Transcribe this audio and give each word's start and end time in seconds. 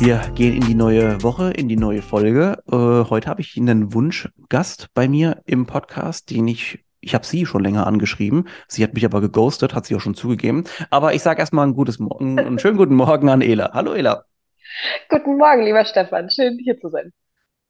Wir 0.00 0.18
gehen 0.34 0.54
in 0.54 0.62
die 0.62 0.74
neue 0.74 1.22
Woche, 1.22 1.52
in 1.52 1.68
die 1.68 1.76
neue 1.76 2.02
Folge. 2.02 2.58
Äh, 2.70 3.08
heute 3.08 3.28
habe 3.28 3.40
ich 3.40 3.56
einen 3.56 3.94
Wunschgast 3.94 4.88
bei 4.92 5.08
mir 5.08 5.40
im 5.46 5.66
Podcast, 5.66 6.30
den 6.30 6.48
ich, 6.48 6.84
ich 7.00 7.14
habe 7.14 7.24
sie 7.24 7.46
schon 7.46 7.62
länger 7.62 7.86
angeschrieben. 7.86 8.48
Sie 8.66 8.82
hat 8.82 8.94
mich 8.94 9.04
aber 9.04 9.20
geghostet, 9.20 9.72
hat 9.72 9.86
sie 9.86 9.94
auch 9.94 10.00
schon 10.00 10.16
zugegeben. 10.16 10.64
Aber 10.90 11.14
ich 11.14 11.22
sage 11.22 11.40
erstmal 11.40 11.66
ein 11.66 11.74
gutes 11.74 12.00
Morgen, 12.00 12.38
einen 12.38 12.58
schönen 12.58 12.76
guten 12.76 12.96
Morgen 12.96 13.28
an 13.28 13.40
Ela. 13.40 13.70
Hallo 13.72 13.94
Ela. 13.94 14.24
Guten 15.08 15.38
Morgen, 15.38 15.62
lieber 15.62 15.84
Stefan. 15.84 16.28
Schön, 16.28 16.58
hier 16.58 16.78
zu 16.78 16.88
sein. 16.88 17.12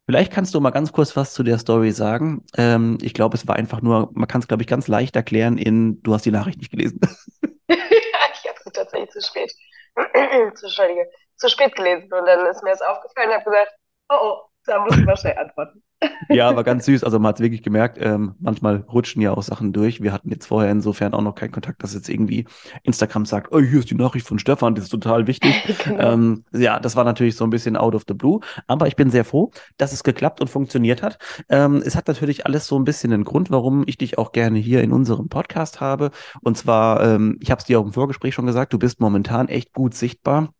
Vielleicht 0.06 0.32
kannst 0.32 0.54
du 0.54 0.60
mal 0.60 0.70
ganz 0.70 0.92
kurz 0.92 1.16
was 1.16 1.34
zu 1.34 1.42
der 1.42 1.58
Story 1.58 1.92
sagen. 1.92 2.44
Ähm, 2.56 2.98
ich 3.02 3.12
glaube, 3.12 3.36
es 3.36 3.46
war 3.46 3.56
einfach 3.56 3.82
nur, 3.82 4.10
man 4.14 4.28
kann 4.28 4.40
es, 4.40 4.48
glaube 4.48 4.62
ich, 4.62 4.66
ganz 4.66 4.88
leicht 4.88 5.14
erklären 5.14 5.58
in, 5.58 6.02
du 6.02 6.14
hast 6.14 6.24
die 6.24 6.30
Nachricht 6.30 6.58
nicht 6.58 6.70
gelesen. 6.70 7.00
ja, 7.68 7.76
ich 7.76 8.48
habe 8.48 8.58
sie 8.64 8.70
tatsächlich 8.72 9.10
zu 9.10 9.20
spät. 9.20 9.52
Entschuldige 10.12 11.06
zu 11.36 11.48
spät 11.48 11.74
gelesen. 11.76 12.12
Und 12.12 12.26
dann 12.26 12.46
ist 12.46 12.62
mir 12.62 12.70
das 12.70 12.82
aufgefallen 12.82 13.28
und 13.28 13.34
habe 13.34 13.44
gesagt, 13.44 13.72
oh, 14.10 14.16
oh, 14.20 14.38
da 14.66 14.84
muss 14.84 14.96
ich 14.96 15.04
mal 15.04 15.16
schnell 15.16 15.36
antworten. 15.38 15.82
Ja, 16.28 16.48
aber 16.48 16.64
ganz 16.64 16.84
süß. 16.86 17.04
Also 17.04 17.18
man 17.18 17.30
hat 17.30 17.36
es 17.36 17.42
wirklich 17.42 17.62
gemerkt, 17.62 17.98
ähm, 18.00 18.34
manchmal 18.38 18.84
rutschen 18.92 19.22
ja 19.22 19.32
auch 19.32 19.42
Sachen 19.42 19.72
durch. 19.72 20.02
Wir 20.02 20.12
hatten 20.12 20.30
jetzt 20.30 20.46
vorher 20.46 20.70
insofern 20.70 21.14
auch 21.14 21.22
noch 21.22 21.34
keinen 21.34 21.52
Kontakt, 21.52 21.82
dass 21.82 21.94
jetzt 21.94 22.08
irgendwie 22.08 22.46
Instagram 22.82 23.24
sagt, 23.26 23.52
oh, 23.52 23.60
hier 23.60 23.78
ist 23.78 23.90
die 23.90 23.94
Nachricht 23.94 24.26
von 24.26 24.38
Stefan, 24.38 24.74
das 24.74 24.84
ist 24.84 24.90
total 24.90 25.26
wichtig. 25.26 25.54
genau. 25.84 26.12
ähm, 26.12 26.44
ja, 26.52 26.78
das 26.80 26.96
war 26.96 27.04
natürlich 27.04 27.36
so 27.36 27.44
ein 27.44 27.50
bisschen 27.50 27.76
out 27.76 27.94
of 27.94 28.04
the 28.06 28.14
blue. 28.14 28.40
Aber 28.66 28.86
ich 28.86 28.96
bin 28.96 29.10
sehr 29.10 29.24
froh, 29.24 29.50
dass 29.76 29.92
es 29.92 30.04
geklappt 30.04 30.40
und 30.40 30.48
funktioniert 30.48 31.02
hat. 31.02 31.18
Ähm, 31.48 31.82
es 31.84 31.96
hat 31.96 32.08
natürlich 32.08 32.46
alles 32.46 32.66
so 32.66 32.78
ein 32.78 32.84
bisschen 32.84 33.12
einen 33.12 33.24
Grund, 33.24 33.50
warum 33.50 33.84
ich 33.86 33.98
dich 33.98 34.18
auch 34.18 34.32
gerne 34.32 34.58
hier 34.58 34.82
in 34.82 34.92
unserem 34.92 35.28
Podcast 35.28 35.80
habe. 35.80 36.10
Und 36.42 36.58
zwar, 36.58 37.02
ähm, 37.02 37.38
ich 37.40 37.50
habe 37.50 37.60
es 37.60 37.64
dir 37.64 37.80
auch 37.80 37.84
im 37.84 37.92
Vorgespräch 37.92 38.34
schon 38.34 38.46
gesagt, 38.46 38.72
du 38.72 38.78
bist 38.78 39.00
momentan 39.00 39.48
echt 39.48 39.72
gut 39.72 39.94
sichtbar 39.94 40.52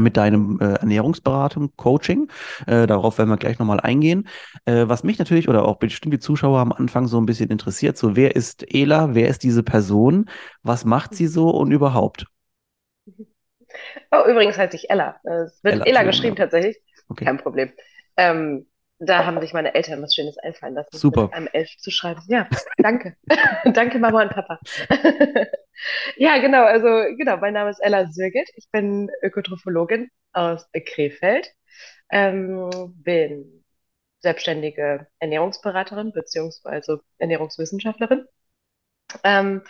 mit 0.00 0.16
deinem 0.16 0.60
äh, 0.60 0.74
Ernährungsberatung, 0.74 1.72
Coaching. 1.76 2.28
Äh, 2.66 2.86
darauf 2.86 3.18
werden 3.18 3.30
wir 3.30 3.36
gleich 3.36 3.58
nochmal 3.58 3.80
eingehen. 3.80 4.28
Äh, 4.64 4.84
was 4.86 5.02
mich 5.02 5.18
natürlich 5.18 5.48
oder 5.48 5.64
auch 5.64 5.76
bestimmt 5.76 6.14
die 6.14 6.20
Zuschauer 6.20 6.60
am 6.60 6.72
Anfang 6.72 7.06
so 7.08 7.20
ein 7.20 7.26
bisschen 7.26 7.50
interessiert, 7.50 7.96
so 7.96 8.14
wer 8.14 8.36
ist 8.36 8.64
Ela, 8.72 9.14
wer 9.14 9.28
ist 9.28 9.42
diese 9.42 9.62
Person, 9.62 10.30
was 10.62 10.84
macht 10.84 11.14
sie 11.14 11.26
so 11.26 11.50
und 11.50 11.72
überhaupt? 11.72 12.26
Oh, 14.10 14.24
übrigens 14.28 14.58
heißt 14.58 14.74
ich 14.74 14.90
Ella. 14.90 15.16
Es 15.24 15.62
wird 15.64 15.74
Ella, 15.74 15.84
Ella 15.84 16.02
geschrieben 16.04 16.36
ja. 16.36 16.44
tatsächlich. 16.44 16.78
Okay. 17.08 17.24
Kein 17.24 17.38
Problem. 17.38 17.72
Ähm, 18.16 18.66
da 19.04 19.24
haben 19.24 19.40
sich 19.40 19.52
meine 19.52 19.74
Eltern 19.74 20.00
was 20.02 20.14
Schönes 20.14 20.38
einfallen 20.38 20.74
lassen, 20.74 20.96
Super. 20.96 21.24
mit 21.24 21.34
einem 21.34 21.48
Elf 21.52 21.76
zu 21.78 21.90
schreiben. 21.90 22.22
Ja, 22.28 22.48
danke. 22.78 23.16
danke, 23.64 23.98
Mama 23.98 24.22
und 24.22 24.30
Papa. 24.30 24.60
ja, 26.16 26.38
genau, 26.38 26.64
also 26.64 26.86
genau, 27.16 27.36
mein 27.38 27.54
Name 27.54 27.70
ist 27.70 27.80
Ella 27.80 28.06
Sürget. 28.10 28.48
Ich 28.56 28.70
bin 28.70 29.10
Ökotrophologin 29.22 30.10
aus 30.32 30.68
Krefeld. 30.86 31.50
Ähm, 32.10 32.70
bin 33.02 33.64
selbstständige 34.20 35.08
Ernährungsberaterin 35.18 36.12
beziehungsweise 36.12 37.00
Ernährungswissenschaftlerin. 37.18 38.26
Ähm, 39.24 39.62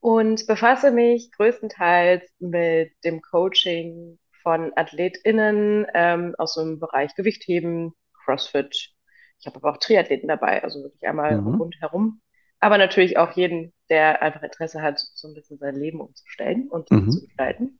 und 0.00 0.46
befasse 0.46 0.90
mich 0.90 1.30
größtenteils 1.32 2.28
mit 2.40 2.92
dem 3.04 3.22
Coaching 3.22 4.18
von 4.42 4.72
AthletInnen 4.76 5.86
ähm, 5.94 6.34
aus 6.36 6.54
dem 6.54 6.78
Bereich 6.80 7.14
Gewichtheben, 7.14 7.94
CrossFit. 8.24 8.90
Ich 9.38 9.46
habe 9.46 9.56
aber 9.56 9.72
auch 9.72 9.78
Triathleten 9.78 10.28
dabei, 10.28 10.62
also 10.62 10.82
wirklich 10.82 11.06
einmal 11.06 11.40
mhm. 11.40 11.56
rundherum. 11.56 12.20
Aber 12.60 12.78
natürlich 12.78 13.18
auch 13.18 13.32
jeden, 13.32 13.72
der 13.90 14.22
einfach 14.22 14.42
Interesse 14.42 14.80
hat, 14.80 14.98
so 14.98 15.28
ein 15.28 15.34
bisschen 15.34 15.58
sein 15.58 15.74
Leben 15.74 16.00
umzustellen 16.00 16.68
und 16.68 16.90
mhm. 16.90 17.10
zu 17.10 17.26
gestalten. 17.26 17.78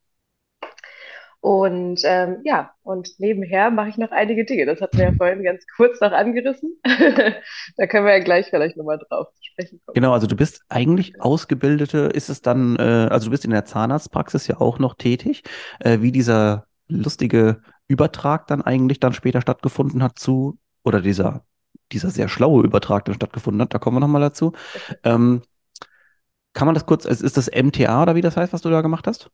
Und 1.45 2.01
ähm, 2.05 2.39
ja, 2.45 2.73
und 2.83 3.21
nebenher 3.21 3.71
mache 3.71 3.91
ich 3.91 3.99
noch 3.99 4.13
einige 4.13 4.47
Dinge. 4.47 4.65
Das 4.65 4.81
hatten 4.81 4.97
wir 4.97 5.05
ja 5.05 5.13
vorhin 5.19 5.43
ganz 5.43 5.63
kurz 5.77 6.01
noch 6.01 6.13
angerissen. 6.13 6.81
da 7.77 7.87
können 7.87 8.07
wir 8.07 8.17
ja 8.17 8.25
gleich 8.25 8.47
vielleicht 8.49 8.79
nochmal 8.79 8.99
drauf 8.99 9.29
zu 9.35 9.45
sprechen 9.45 9.79
kommen. 9.85 9.95
Genau, 9.95 10.13
also 10.13 10.27
du 10.27 10.37
bist 10.37 10.63
eigentlich 10.71 11.21
ausgebildete, 11.21 12.11
ist 12.15 12.31
es 12.31 12.41
dann, 12.41 12.77
äh, 12.77 13.09
also 13.11 13.27
du 13.27 13.31
bist 13.31 13.45
in 13.45 13.51
der 13.51 13.67
Zahnarztpraxis 13.67 14.47
ja 14.47 14.59
auch 14.59 14.79
noch 14.79 14.95
tätig, 14.95 15.43
äh, 15.81 16.01
wie 16.01 16.13
dieser 16.13 16.67
lustige 16.89 17.61
Übertrag 17.89 18.47
dann 18.47 18.63
eigentlich 18.63 19.01
dann 19.01 19.13
später 19.13 19.41
stattgefunden 19.41 20.03
hat 20.03 20.19
zu, 20.19 20.59
oder 20.83 21.01
dieser, 21.01 21.45
dieser 21.93 22.11
sehr 22.11 22.29
schlaue 22.29 22.65
Übertrag 22.65 23.05
dann 23.05 23.15
stattgefunden 23.15 23.63
hat, 23.63 23.75
da 23.75 23.79
kommen 23.79 23.97
wir 23.97 24.01
nochmal 24.01 24.23
dazu. 24.23 24.53
Ähm, 25.03 25.43
kann 26.53 26.67
man 26.67 26.75
das 26.75 26.87
kurz, 26.87 27.05
ist 27.05 27.37
das 27.37 27.51
MTA 27.51 28.03
oder 28.03 28.15
wie 28.15 28.21
das 28.21 28.37
heißt, 28.37 28.53
was 28.53 28.63
du 28.63 28.71
da 28.71 28.81
gemacht 28.81 29.07
hast? 29.07 29.31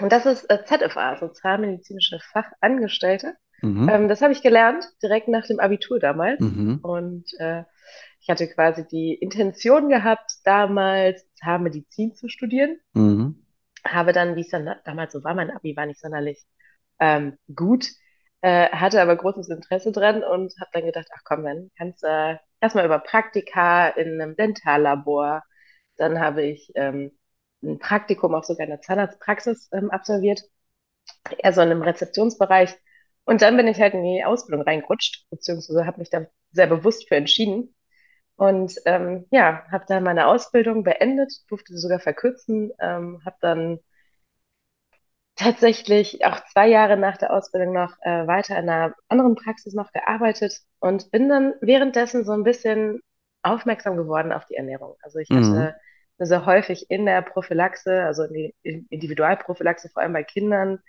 Und 0.00 0.12
das 0.12 0.26
ist 0.26 0.44
äh, 0.50 0.64
ZFA, 0.64 1.16
Sozialmedizinische 1.16 2.20
Fachangestellte. 2.32 3.34
Mhm. 3.62 3.88
Ähm, 3.88 4.08
das 4.08 4.22
habe 4.22 4.32
ich 4.32 4.42
gelernt, 4.42 4.84
direkt 5.02 5.28
nach 5.28 5.46
dem 5.46 5.58
Abitur 5.58 5.98
damals. 5.98 6.40
Mhm. 6.40 6.78
Und 6.82 7.24
äh, 7.38 7.64
ich 8.20 8.28
hatte 8.28 8.46
quasi 8.48 8.86
die 8.86 9.14
Intention 9.14 9.88
gehabt, 9.88 10.30
damals 10.44 11.26
Zahnmedizin 11.34 12.14
zu 12.14 12.28
studieren. 12.28 12.78
Mhm. 12.92 13.44
Habe 13.84 14.12
dann, 14.12 14.36
wie 14.36 14.42
es 14.42 14.48
dann 14.48 14.68
damals 14.84 15.12
so 15.12 15.24
war, 15.24 15.34
mein 15.34 15.50
Abi 15.50 15.76
war 15.76 15.86
nicht 15.86 16.00
sonderlich 16.00 16.44
ähm, 17.00 17.38
gut, 17.54 17.88
äh, 18.42 18.68
hatte 18.70 19.00
aber 19.02 19.16
großes 19.16 19.48
Interesse 19.48 19.92
dran 19.92 20.22
und 20.24 20.54
habe 20.60 20.70
dann 20.72 20.86
gedacht, 20.86 21.08
ach 21.14 21.22
komm, 21.24 21.44
dann 21.44 21.70
kannst 21.76 22.02
du 22.02 22.06
äh, 22.08 22.38
erstmal 22.60 22.84
über 22.86 22.98
Praktika 23.00 23.88
in 23.88 24.20
einem 24.20 24.36
Dentallabor. 24.36 25.42
Dann 25.96 26.20
habe 26.20 26.44
ich 26.44 26.70
ähm, 26.76 27.12
ein 27.62 27.78
Praktikum 27.78 28.34
auch 28.34 28.44
sogar 28.44 28.64
in 28.64 28.70
der 28.70 28.80
Zahnarztpraxis 28.80 29.68
ähm, 29.72 29.90
absolviert, 29.90 30.42
eher 31.38 31.52
so 31.52 31.60
in 31.62 31.70
einem 31.70 31.82
Rezeptionsbereich. 31.82 32.76
Und 33.24 33.42
dann 33.42 33.56
bin 33.56 33.68
ich 33.68 33.80
halt 33.80 33.94
in 33.94 34.02
die 34.04 34.24
Ausbildung 34.24 34.62
reingerutscht, 34.66 35.26
beziehungsweise 35.30 35.86
habe 35.86 35.98
mich 35.98 36.10
da 36.10 36.26
sehr 36.52 36.66
bewusst 36.66 37.08
für 37.08 37.16
entschieden. 37.16 37.74
Und 38.36 38.74
ähm, 38.86 39.26
ja, 39.30 39.64
habe 39.70 39.84
dann 39.88 40.04
meine 40.04 40.28
Ausbildung 40.28 40.84
beendet, 40.84 41.32
durfte 41.48 41.74
sie 41.74 41.80
sogar 41.80 42.00
verkürzen, 42.00 42.72
ähm, 42.80 43.20
habe 43.24 43.36
dann 43.40 43.80
tatsächlich 45.38 46.24
auch 46.24 46.44
zwei 46.52 46.68
Jahre 46.68 46.96
nach 46.96 47.16
der 47.16 47.32
Ausbildung 47.32 47.72
noch 47.72 47.94
äh, 48.02 48.26
weiter 48.26 48.58
in 48.58 48.68
einer 48.68 48.94
anderen 49.08 49.36
Praxis 49.36 49.72
noch 49.72 49.92
gearbeitet 49.92 50.60
und 50.80 51.10
bin 51.10 51.28
dann 51.28 51.54
währenddessen 51.60 52.24
so 52.24 52.32
ein 52.32 52.42
bisschen 52.42 53.00
aufmerksam 53.42 53.96
geworden 53.96 54.32
auf 54.32 54.44
die 54.46 54.56
Ernährung. 54.56 54.96
Also 55.02 55.20
ich 55.20 55.30
mhm. 55.30 55.56
hatte 55.56 55.76
sehr 56.18 56.44
häufig 56.44 56.90
in 56.90 57.06
der 57.06 57.22
Prophylaxe, 57.22 58.02
also 58.02 58.24
in 58.24 58.32
die 58.34 58.54
Individualprophylaxe, 58.90 59.88
vor 59.90 60.02
allem 60.02 60.12
bei 60.12 60.24
Kindern, 60.24 60.80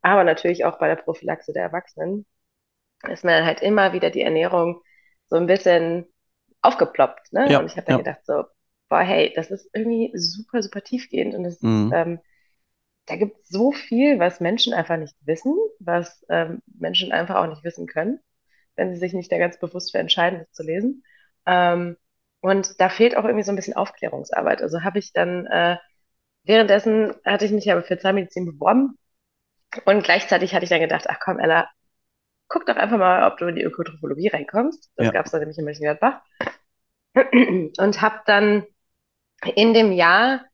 aber 0.00 0.24
natürlich 0.24 0.64
auch 0.64 0.78
bei 0.78 0.88
der 0.88 0.96
Prophylaxe 0.96 1.52
der 1.52 1.64
Erwachsenen, 1.64 2.24
ist 3.08 3.24
mir 3.24 3.32
dann 3.32 3.46
halt 3.46 3.60
immer 3.60 3.92
wieder 3.92 4.10
die 4.10 4.22
Ernährung 4.22 4.80
so 5.28 5.36
ein 5.36 5.46
bisschen 5.46 6.06
aufgeploppt. 6.62 7.32
Ne? 7.32 7.50
Ja, 7.50 7.60
und 7.60 7.66
ich 7.66 7.76
habe 7.76 7.86
dann 7.86 7.98
ja. 7.98 8.02
gedacht 8.04 8.24
so, 8.24 8.44
boah, 8.88 9.00
hey, 9.00 9.32
das 9.36 9.50
ist 9.50 9.68
irgendwie 9.74 10.10
super, 10.14 10.62
super 10.62 10.80
tiefgehend 10.80 11.34
und 11.34 11.44
das 11.44 11.60
mhm. 11.60 11.86
ist, 11.86 11.92
ähm, 11.94 12.20
da 13.08 13.16
gibt 13.16 13.38
es 13.38 13.48
so 13.48 13.72
viel, 13.72 14.18
was 14.18 14.40
Menschen 14.40 14.74
einfach 14.74 14.96
nicht 14.96 15.16
wissen, 15.24 15.54
was 15.78 16.24
ähm, 16.28 16.62
Menschen 16.78 17.12
einfach 17.12 17.36
auch 17.36 17.46
nicht 17.46 17.64
wissen 17.64 17.86
können, 17.86 18.20
wenn 18.76 18.92
sie 18.92 19.00
sich 19.00 19.14
nicht 19.14 19.32
da 19.32 19.38
ganz 19.38 19.58
bewusst 19.58 19.92
für 19.92 19.98
entscheiden, 19.98 20.40
das 20.40 20.52
zu 20.52 20.62
lesen. 20.62 21.04
Ähm, 21.46 21.96
und 22.40 22.80
da 22.80 22.88
fehlt 22.88 23.16
auch 23.16 23.24
irgendwie 23.24 23.44
so 23.44 23.52
ein 23.52 23.56
bisschen 23.56 23.76
Aufklärungsarbeit. 23.76 24.62
Also 24.62 24.82
habe 24.82 24.98
ich 24.98 25.12
dann, 25.12 25.46
äh, 25.46 25.76
währenddessen 26.44 27.14
hatte 27.24 27.46
ich 27.46 27.50
mich 27.50 27.70
aber 27.72 27.82
für 27.82 27.98
Zahnmedizin 27.98 28.46
beworben 28.46 28.98
und 29.84 30.04
gleichzeitig 30.04 30.54
hatte 30.54 30.64
ich 30.64 30.70
dann 30.70 30.80
gedacht, 30.80 31.06
ach 31.08 31.18
komm, 31.20 31.38
Ella, 31.38 31.68
guck 32.48 32.66
doch 32.66 32.76
einfach 32.76 32.98
mal, 32.98 33.30
ob 33.30 33.38
du 33.38 33.46
in 33.46 33.56
die 33.56 33.62
Ökotrophologie 33.62 34.28
reinkommst. 34.28 34.90
Das 34.96 35.06
ja. 35.06 35.12
gab 35.12 35.26
es 35.26 35.32
dann 35.32 35.40
nämlich 35.40 35.58
in 35.58 35.64
Mönchengladbach. 35.64 36.22
Und 37.14 38.00
habe 38.00 38.20
dann 38.26 38.64
in 39.54 39.74
dem 39.74 39.92
Jahr 39.92 40.44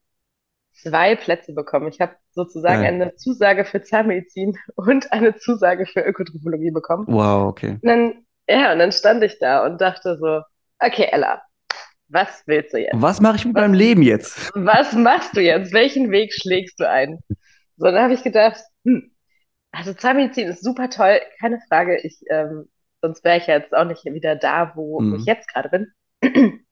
zwei 0.74 1.16
Plätze 1.16 1.52
bekommen. 1.52 1.88
Ich 1.88 2.00
habe 2.00 2.16
sozusagen 2.32 2.82
ja. 2.82 2.88
eine 2.88 3.14
Zusage 3.16 3.64
für 3.64 3.82
Zahnmedizin 3.82 4.58
und 4.74 5.12
eine 5.12 5.36
Zusage 5.36 5.86
für 5.86 6.00
Ökotrophologie 6.00 6.70
bekommen. 6.70 7.06
Wow, 7.08 7.48
okay. 7.48 7.78
Und 7.82 7.84
dann, 7.84 8.26
ja, 8.48 8.72
und 8.72 8.78
dann 8.78 8.92
stand 8.92 9.22
ich 9.22 9.38
da 9.38 9.64
und 9.64 9.80
dachte 9.80 10.18
so, 10.18 10.42
okay, 10.78 11.08
Ella, 11.10 11.42
was 12.08 12.42
willst 12.46 12.74
du 12.74 12.78
jetzt? 12.78 12.92
Was 12.94 13.20
mache 13.20 13.36
ich 13.36 13.44
mit 13.44 13.54
was, 13.54 13.62
meinem 13.62 13.74
Leben 13.74 14.02
jetzt? 14.02 14.52
Was 14.54 14.92
machst 14.92 15.36
du 15.36 15.40
jetzt? 15.40 15.72
Welchen 15.72 16.10
Weg 16.10 16.32
schlägst 16.32 16.78
du 16.78 16.88
ein? 16.88 17.20
So, 17.76 17.86
dann 17.86 18.02
habe 18.02 18.14
ich 18.14 18.22
gedacht, 18.22 18.60
hm, 18.84 19.10
also 19.72 19.92
Zahnmedizin 19.92 20.48
ist 20.48 20.62
super 20.62 20.90
toll, 20.90 21.20
keine 21.40 21.60
Frage. 21.68 21.98
Ich, 22.02 22.20
ähm, 22.30 22.68
sonst 23.00 23.24
wäre 23.24 23.38
ich 23.38 23.46
jetzt 23.46 23.74
auch 23.74 23.84
nicht 23.84 24.04
wieder 24.04 24.36
da, 24.36 24.72
wo, 24.74 25.00
mhm. 25.00 25.12
wo 25.12 25.16
ich 25.16 25.24
jetzt 25.24 25.48
gerade 25.52 25.68
bin. 25.68 25.92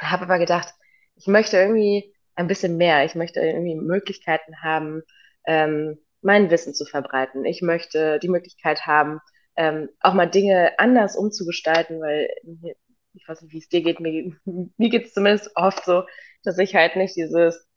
habe 0.00 0.24
aber 0.24 0.38
gedacht, 0.38 0.72
ich 1.16 1.26
möchte 1.26 1.56
irgendwie 1.56 2.14
ein 2.38 2.46
bisschen 2.46 2.76
mehr. 2.76 3.04
Ich 3.04 3.14
möchte 3.14 3.40
irgendwie 3.40 3.74
Möglichkeiten 3.74 4.62
haben, 4.62 5.02
ähm, 5.46 5.98
mein 6.22 6.50
Wissen 6.50 6.72
zu 6.72 6.84
verbreiten. 6.84 7.44
Ich 7.44 7.62
möchte 7.62 8.18
die 8.20 8.28
Möglichkeit 8.28 8.86
haben, 8.86 9.20
ähm, 9.56 9.88
auch 10.00 10.14
mal 10.14 10.26
Dinge 10.26 10.78
anders 10.78 11.16
umzugestalten, 11.16 12.00
weil 12.00 12.28
ich 13.14 13.26
weiß 13.26 13.42
nicht, 13.42 13.52
wie 13.52 13.58
es 13.58 13.68
dir 13.68 13.82
geht, 13.82 13.98
mir, 13.98 14.32
mir 14.76 14.88
geht 14.88 15.06
es 15.06 15.14
zumindest 15.14 15.50
oft 15.56 15.84
so, 15.84 16.04
dass 16.44 16.58
ich 16.58 16.76
halt 16.76 16.94
nicht 16.94 17.16
dieses, 17.16 17.68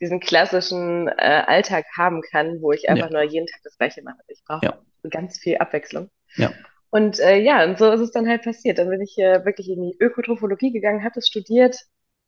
diesen 0.00 0.18
klassischen 0.18 1.06
äh, 1.06 1.44
Alltag 1.46 1.86
haben 1.96 2.22
kann, 2.22 2.60
wo 2.60 2.72
ich 2.72 2.88
einfach 2.88 3.10
ja. 3.10 3.12
nur 3.12 3.22
jeden 3.22 3.46
Tag 3.46 3.60
das 3.62 3.78
Gleiche 3.78 4.02
mache. 4.02 4.18
Ich 4.26 4.42
brauche 4.44 4.66
ja. 4.66 4.78
ganz 5.08 5.38
viel 5.38 5.58
Abwechslung. 5.58 6.10
Ja. 6.34 6.52
Und 6.90 7.20
äh, 7.20 7.38
ja, 7.38 7.64
und 7.64 7.78
so 7.78 7.92
ist 7.92 8.00
es 8.00 8.10
dann 8.10 8.28
halt 8.28 8.42
passiert. 8.42 8.78
Dann 8.78 8.88
bin 8.88 9.00
ich 9.00 9.16
äh, 9.18 9.44
wirklich 9.44 9.68
in 9.68 9.82
die 9.82 9.96
Ökotrophologie 10.00 10.72
gegangen, 10.72 11.04
habe 11.04 11.20
es 11.20 11.28
studiert, 11.28 11.76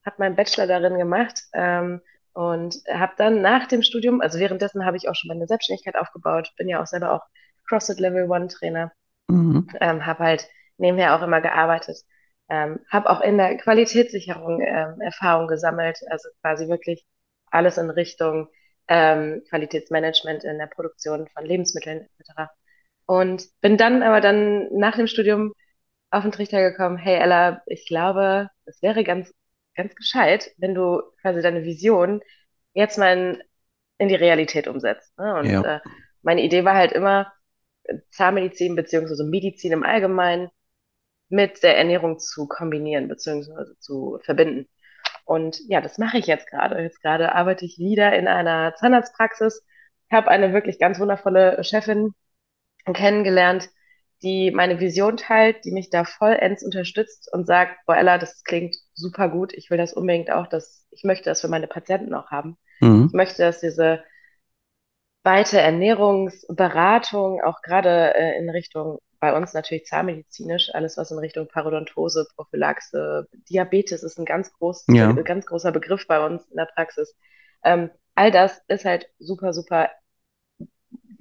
habe 0.05 0.17
meinen 0.19 0.37
Bachelor 0.37 0.67
darin 0.67 0.99
gemacht 0.99 1.41
ähm, 1.53 2.01
und 2.33 2.77
habe 2.91 3.13
dann 3.17 3.43
nach 3.43 3.67
dem 3.67 3.83
Studium, 3.83 4.21
also 4.21 4.39
währenddessen 4.39 4.85
habe 4.85 4.97
ich 4.97 5.09
auch 5.09 5.15
schon 5.15 5.29
meine 5.29 5.47
Selbstständigkeit 5.47 5.97
aufgebaut, 5.97 6.53
bin 6.57 6.69
ja 6.69 6.83
auch 6.83 6.87
selber 6.87 7.13
auch 7.13 7.23
CrossFit 7.69 8.01
Level 8.01 8.31
One 8.31 8.49
Trainer, 8.49 8.93
mhm. 9.29 9.69
ähm, 9.81 10.07
habe 10.07 10.25
halt 10.25 10.49
nebenher 10.79 11.17
auch 11.17 11.23
immer 11.23 11.41
gearbeitet, 11.41 11.99
ähm, 12.49 12.81
habe 12.91 13.11
auch 13.11 13.21
in 13.21 13.39
der 13.39 13.57
Qualitätssicherung 13.59 14.61
ähm, 14.61 15.01
Erfahrung 15.01 15.47
gesammelt, 15.47 15.99
also 16.11 16.29
quasi 16.41 16.69
wirklich 16.69 17.05
alles 17.51 17.79
in 17.79 17.91
Richtung 17.91 18.49
ähm, 18.89 19.43
Qualitätsmanagement 19.49 20.45
in 20.45 20.59
der 20.59 20.67
Produktion 20.67 21.29
von 21.29 21.45
Lebensmitteln 21.45 22.09
etc. 22.19 22.51
Und 23.07 23.45
bin 23.61 23.77
dann 23.77 24.03
aber 24.03 24.21
dann 24.21 24.69
nach 24.77 24.97
dem 24.97 25.07
Studium 25.07 25.53
auf 26.11 26.23
den 26.23 26.33
Trichter 26.33 26.61
gekommen, 26.71 26.99
hey 26.99 27.17
Ella, 27.17 27.63
ich 27.67 27.87
glaube, 27.87 28.49
es 28.67 28.83
wäre 28.83 29.05
ganz, 29.05 29.33
ganz 29.75 29.95
gescheit, 29.95 30.51
wenn 30.59 30.75
du 30.75 31.03
quasi 31.21 31.43
deine 31.43 31.65
Vision 31.65 32.23
jetzt 32.75 32.99
mal 32.99 33.17
in, 33.17 33.43
in 33.99 34.09
die 34.09 34.15
Realität 34.15 34.69
umsetzt. 34.69 35.17
Ne? 35.19 35.35
Und 35.37 35.51
ja. 35.51 35.77
äh, 35.77 35.81
meine 36.23 36.43
Idee 36.43 36.65
war 36.65 36.75
halt 36.75 36.93
immer, 36.93 37.33
Zahnmedizin 38.11 38.77
beziehungsweise 38.77 39.25
Medizin 39.25 39.73
im 39.73 39.83
Allgemeinen 39.83 40.51
mit 41.29 41.63
der 41.63 41.77
Ernährung 41.77 42.19
zu 42.19 42.47
kombinieren 42.47 43.09
beziehungsweise 43.09 43.77
zu 43.79 44.19
verbinden. 44.23 44.69
Und 45.25 45.61
ja, 45.69 45.81
das 45.81 45.99
mache 45.99 46.19
ich 46.19 46.27
jetzt 46.27 46.49
gerade. 46.49 46.81
Jetzt 46.83 47.01
gerade 47.01 47.35
arbeite 47.35 47.65
ich 47.65 47.79
wieder 47.79 48.13
in 48.15 48.29
einer 48.29 48.75
Zahnarztpraxis, 48.77 49.65
habe 50.11 50.29
eine 50.29 50.53
wirklich 50.53 50.79
ganz 50.79 51.01
wundervolle 51.01 51.63
Chefin 51.65 52.15
kennengelernt, 52.85 53.71
die 54.23 54.51
meine 54.51 54.81
Vision 54.81 55.17
teilt, 55.17 55.65
die 55.65 55.73
mich 55.73 55.91
da 55.91 56.05
vollends 56.05 56.63
unterstützt 56.63 57.29
und 57.33 57.47
sagt, 57.47 57.77
boah 57.87 57.97
Ella, 57.97 58.19
das 58.19 58.45
klingt 58.45 58.77
super 58.95 59.29
gut, 59.29 59.53
ich 59.53 59.71
will 59.71 59.79
das 59.79 59.93
unbedingt 59.93 60.31
auch, 60.31 60.47
dass 60.47 60.87
ich 60.91 61.05
möchte 61.05 61.25
das 61.25 61.41
für 61.41 61.49
meine 61.49 61.67
Patienten 61.67 62.15
auch 62.15 62.31
haben. 62.31 62.57
Mhm. 62.81 63.07
Ich 63.09 63.13
möchte, 63.13 63.43
dass 63.43 63.61
diese 63.61 64.03
weite 65.25 65.61
Ernährungsberatung 65.61 67.41
auch 67.43 67.63
gerade 67.63 68.15
äh, 68.15 68.39
in 68.39 68.51
Richtung 68.51 68.99
bei 69.21 69.37
uns 69.37 69.55
natürlich 69.55 69.87
zahnmedizinisch, 69.87 70.75
alles 70.75 70.97
was 70.97 71.13
in 71.13 71.19
Richtung 71.19 71.47
Parodontose, 71.47 72.27
Prophylaxe, 72.35 73.29
Diabetes 73.49 74.03
ist 74.03 74.19
ein 74.19 74.25
ganz, 74.25 74.53
groß, 74.53 74.87
ja. 74.89 75.17
äh, 75.17 75.23
ganz 75.23 75.47
großer 75.47 75.71
Begriff 75.71 76.09
bei 76.09 76.25
uns 76.25 76.45
in 76.49 76.57
der 76.57 76.67
Praxis. 76.67 77.17
Ähm, 77.63 77.91
all 78.17 78.33
das 78.33 78.61
ist 78.67 78.85
halt 78.85 79.09
super, 79.21 79.53
super, 79.53 79.91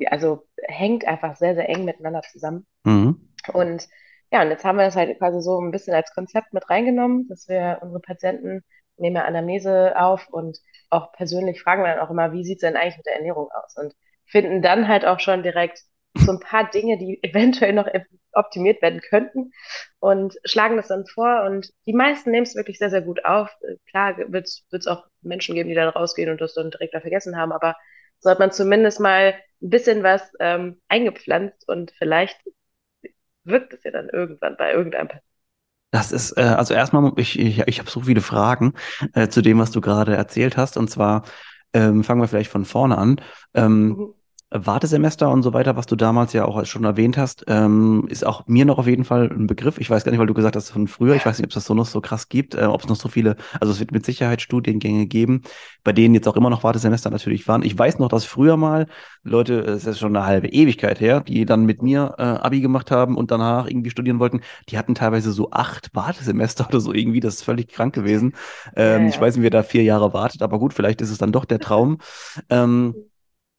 also 0.07 0.47
hängt 0.68 1.08
einfach 1.08 1.36
sehr, 1.36 1.56
sehr 1.56 1.69
eng 1.69 1.86
miteinander 1.86 2.22
zusammen. 2.22 2.66
Mhm. 2.84 3.30
Und 3.54 3.88
ja, 4.31 4.42
und 4.42 4.50
jetzt 4.50 4.63
haben 4.63 4.78
wir 4.78 4.86
das 4.86 4.96
halt 4.96 5.18
quasi 5.18 5.42
so 5.42 5.60
ein 5.60 5.72
bisschen 5.72 5.94
als 5.94 6.13
Konzept 6.13 6.54
mit 6.54 6.69
reingenommen, 6.69 7.28
dass 7.28 7.50
wir 7.50 7.80
unsere 7.81 8.00
Patienten 8.00 8.63
nehmen 8.98 9.16
wir 9.16 9.25
Anamnese 9.25 10.00
auf 10.00 10.28
und 10.30 10.58
auch 10.90 11.12
persönlich 11.13 11.62
fragen 11.62 11.84
wir 11.84 11.96
dann 11.96 12.00
auch 12.00 12.12
immer, 12.12 12.31
wie 12.31 12.44
sieht 12.44 12.58
es 12.58 12.62
denn 12.62 12.78
eigentlich 12.78 12.98
mit 12.98 13.06
der 13.08 13.16
Ernährung 13.16 13.50
aus? 13.52 13.75
Und 13.78 13.94
finden 14.25 14.62
dann 14.62 14.88
halt 14.88 15.06
auch 15.06 15.19
schon 15.19 15.44
direkt 15.44 15.81
so 16.16 16.31
ein 16.31 16.40
paar 16.40 16.69
Dinge, 16.69 16.98
die 16.98 17.19
eventuell 17.24 17.74
noch 17.74 17.88
optimiert 18.34 18.81
werden 18.81 19.02
könnten 19.02 19.52
und 20.00 20.36
schlagen 20.46 20.78
das 20.78 20.88
dann 20.88 21.06
vor 21.06 21.44
und 21.44 21.69
die 21.86 21.94
meisten 21.94 22.31
nehmen 22.31 22.44
es 22.44 22.56
wirklich 22.56 22.78
sehr, 22.78 22.90
sehr 22.90 23.02
gut 23.02 23.25
auf. 23.25 23.50
Klar 23.90 24.18
wird 24.18 24.48
es 24.48 24.88
auch 24.88 25.06
Menschen 25.22 25.56
geben, 25.56 25.68
die 25.69 25.75
dann 25.75 25.90
rausgehen 25.90 26.30
und 26.30 26.40
das 26.40 26.54
dann 26.54 26.72
direkt 26.72 26.94
da 26.94 27.02
vergessen 27.02 27.38
haben, 27.38 27.52
aber 27.52 27.75
so 28.21 28.29
hat 28.29 28.39
man 28.39 28.51
zumindest 28.51 29.00
mal 29.00 29.35
ein 29.62 29.69
bisschen 29.69 30.03
was 30.03 30.21
ähm, 30.39 30.81
eingepflanzt 30.88 31.68
und 31.68 31.91
vielleicht 31.97 32.39
wirkt 33.44 33.73
es 33.73 33.83
ja 33.83 33.91
dann 33.91 34.09
irgendwann 34.09 34.56
bei 34.57 34.71
irgendeinem 34.73 35.09
das 35.91 36.13
ist, 36.13 36.38
äh, 36.38 36.41
also 36.44 36.73
erstmal, 36.73 37.12
ich, 37.18 37.38
ich, 37.38 37.59
ich 37.68 37.79
habe 37.79 37.89
so 37.89 38.01
viele 38.01 38.21
Fragen 38.21 38.73
äh, 39.13 39.27
zu 39.27 39.41
dem, 39.41 39.59
was 39.59 39.71
du 39.71 39.81
gerade 39.81 40.15
erzählt 40.15 40.56
hast. 40.56 40.77
Und 40.77 40.89
zwar 40.89 41.23
ähm, 41.73 42.06
fangen 42.06 42.21
wir 42.21 42.29
vielleicht 42.29 42.50
von 42.50 42.63
vorne 42.63 42.97
an. 42.97 43.19
Ähm, 43.53 43.88
mhm. 43.89 44.13
Wartesemester 44.51 45.30
und 45.30 45.44
so 45.44 45.53
weiter, 45.53 45.77
was 45.77 45.86
du 45.86 45.95
damals 45.95 46.33
ja 46.33 46.44
auch 46.44 46.65
schon 46.65 46.83
erwähnt 46.83 47.18
hast, 47.18 47.45
ähm, 47.48 48.06
ist 48.09 48.25
auch 48.25 48.45
mir 48.48 48.65
noch 48.65 48.80
auf 48.80 48.88
jeden 48.88 49.06
Fall 49.06 49.30
ein 49.31 49.48
Begriff. 49.48 49.77
Ich 49.77 49.89
weiß 49.89 50.03
gar 50.03 50.12
nicht, 50.12 50.19
weil 50.19 50.27
du 50.27 50.33
gesagt 50.33 50.57
hast 50.57 50.71
von 50.71 50.89
früher, 50.89 51.15
ich 51.15 51.25
weiß 51.25 51.38
nicht, 51.38 51.45
ob 51.45 51.51
es 51.51 51.56
das 51.56 51.65
so 51.65 51.74
noch 51.74 51.86
so 51.86 52.01
krass 52.01 52.27
gibt, 52.27 52.56
äh, 52.56 52.65
ob 52.65 52.81
es 52.81 52.89
noch 52.89 52.98
so 52.98 53.07
viele, 53.07 53.38
also 53.62 53.71
es 53.71 53.80
wird 53.80 53.94
mit 53.94 54.06
Sicherheit 54.06 54.42
Studiengänge 54.42 55.06
geben, 55.07 55.44
bei 55.86 55.94
denen 55.94 56.13
jetzt 56.15 56.27
auch 56.27 56.36
immer 56.36 56.50
noch 56.50 56.63
Wartesemester 56.65 57.09
natürlich 57.09 57.48
waren. 57.48 57.63
Ich 57.63 57.77
weiß 57.80 58.00
noch, 58.00 58.09
dass 58.09 58.25
früher 58.25 58.57
mal 58.57 58.88
Leute, 59.24 59.59
es 59.62 59.86
ist 59.86 60.00
schon 60.00 60.15
eine 60.15 60.25
halbe 60.25 60.50
Ewigkeit 60.50 61.00
her, 61.00 61.21
die 61.21 61.45
dann 61.45 61.65
mit 61.65 61.81
mir 61.81 62.15
äh, 62.18 62.24
Abi 62.24 62.59
gemacht 62.59 62.92
haben 62.92 63.15
und 63.15 63.31
danach 63.31 63.68
irgendwie 63.68 63.89
studieren 63.89 64.19
wollten, 64.19 64.42
die 64.68 64.77
hatten 64.77 64.95
teilweise 64.95 65.31
so 65.31 65.51
acht 65.51 65.89
Wartesemester 65.94 66.68
oder 66.69 66.81
so 66.81 66.94
irgendwie, 66.94 67.21
das 67.21 67.36
ist 67.36 67.44
völlig 67.44 67.69
krank 67.69 67.95
gewesen. 67.95 68.33
Ähm, 68.75 68.92
ja, 68.92 69.00
ja. 69.04 69.07
Ich 69.07 69.21
weiß 69.21 69.36
nicht, 69.36 69.44
wer 69.44 69.50
da 69.50 69.63
vier 69.63 69.83
Jahre 69.83 70.13
wartet, 70.13 70.42
aber 70.42 70.59
gut, 70.59 70.74
vielleicht 70.74 71.00
ist 71.00 71.09
es 71.09 71.18
dann 71.18 71.31
doch 71.31 71.45
der 71.45 71.59
Traum. 71.59 72.00
ähm, 72.50 72.95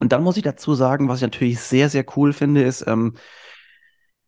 und 0.02 0.10
dann 0.10 0.24
muss 0.24 0.36
ich 0.36 0.42
dazu 0.42 0.74
sagen, 0.74 1.08
was 1.08 1.18
ich 1.18 1.22
natürlich 1.22 1.60
sehr, 1.60 1.88
sehr 1.88 2.04
cool 2.16 2.32
finde, 2.32 2.64
ist, 2.64 2.84
ähm, 2.88 3.14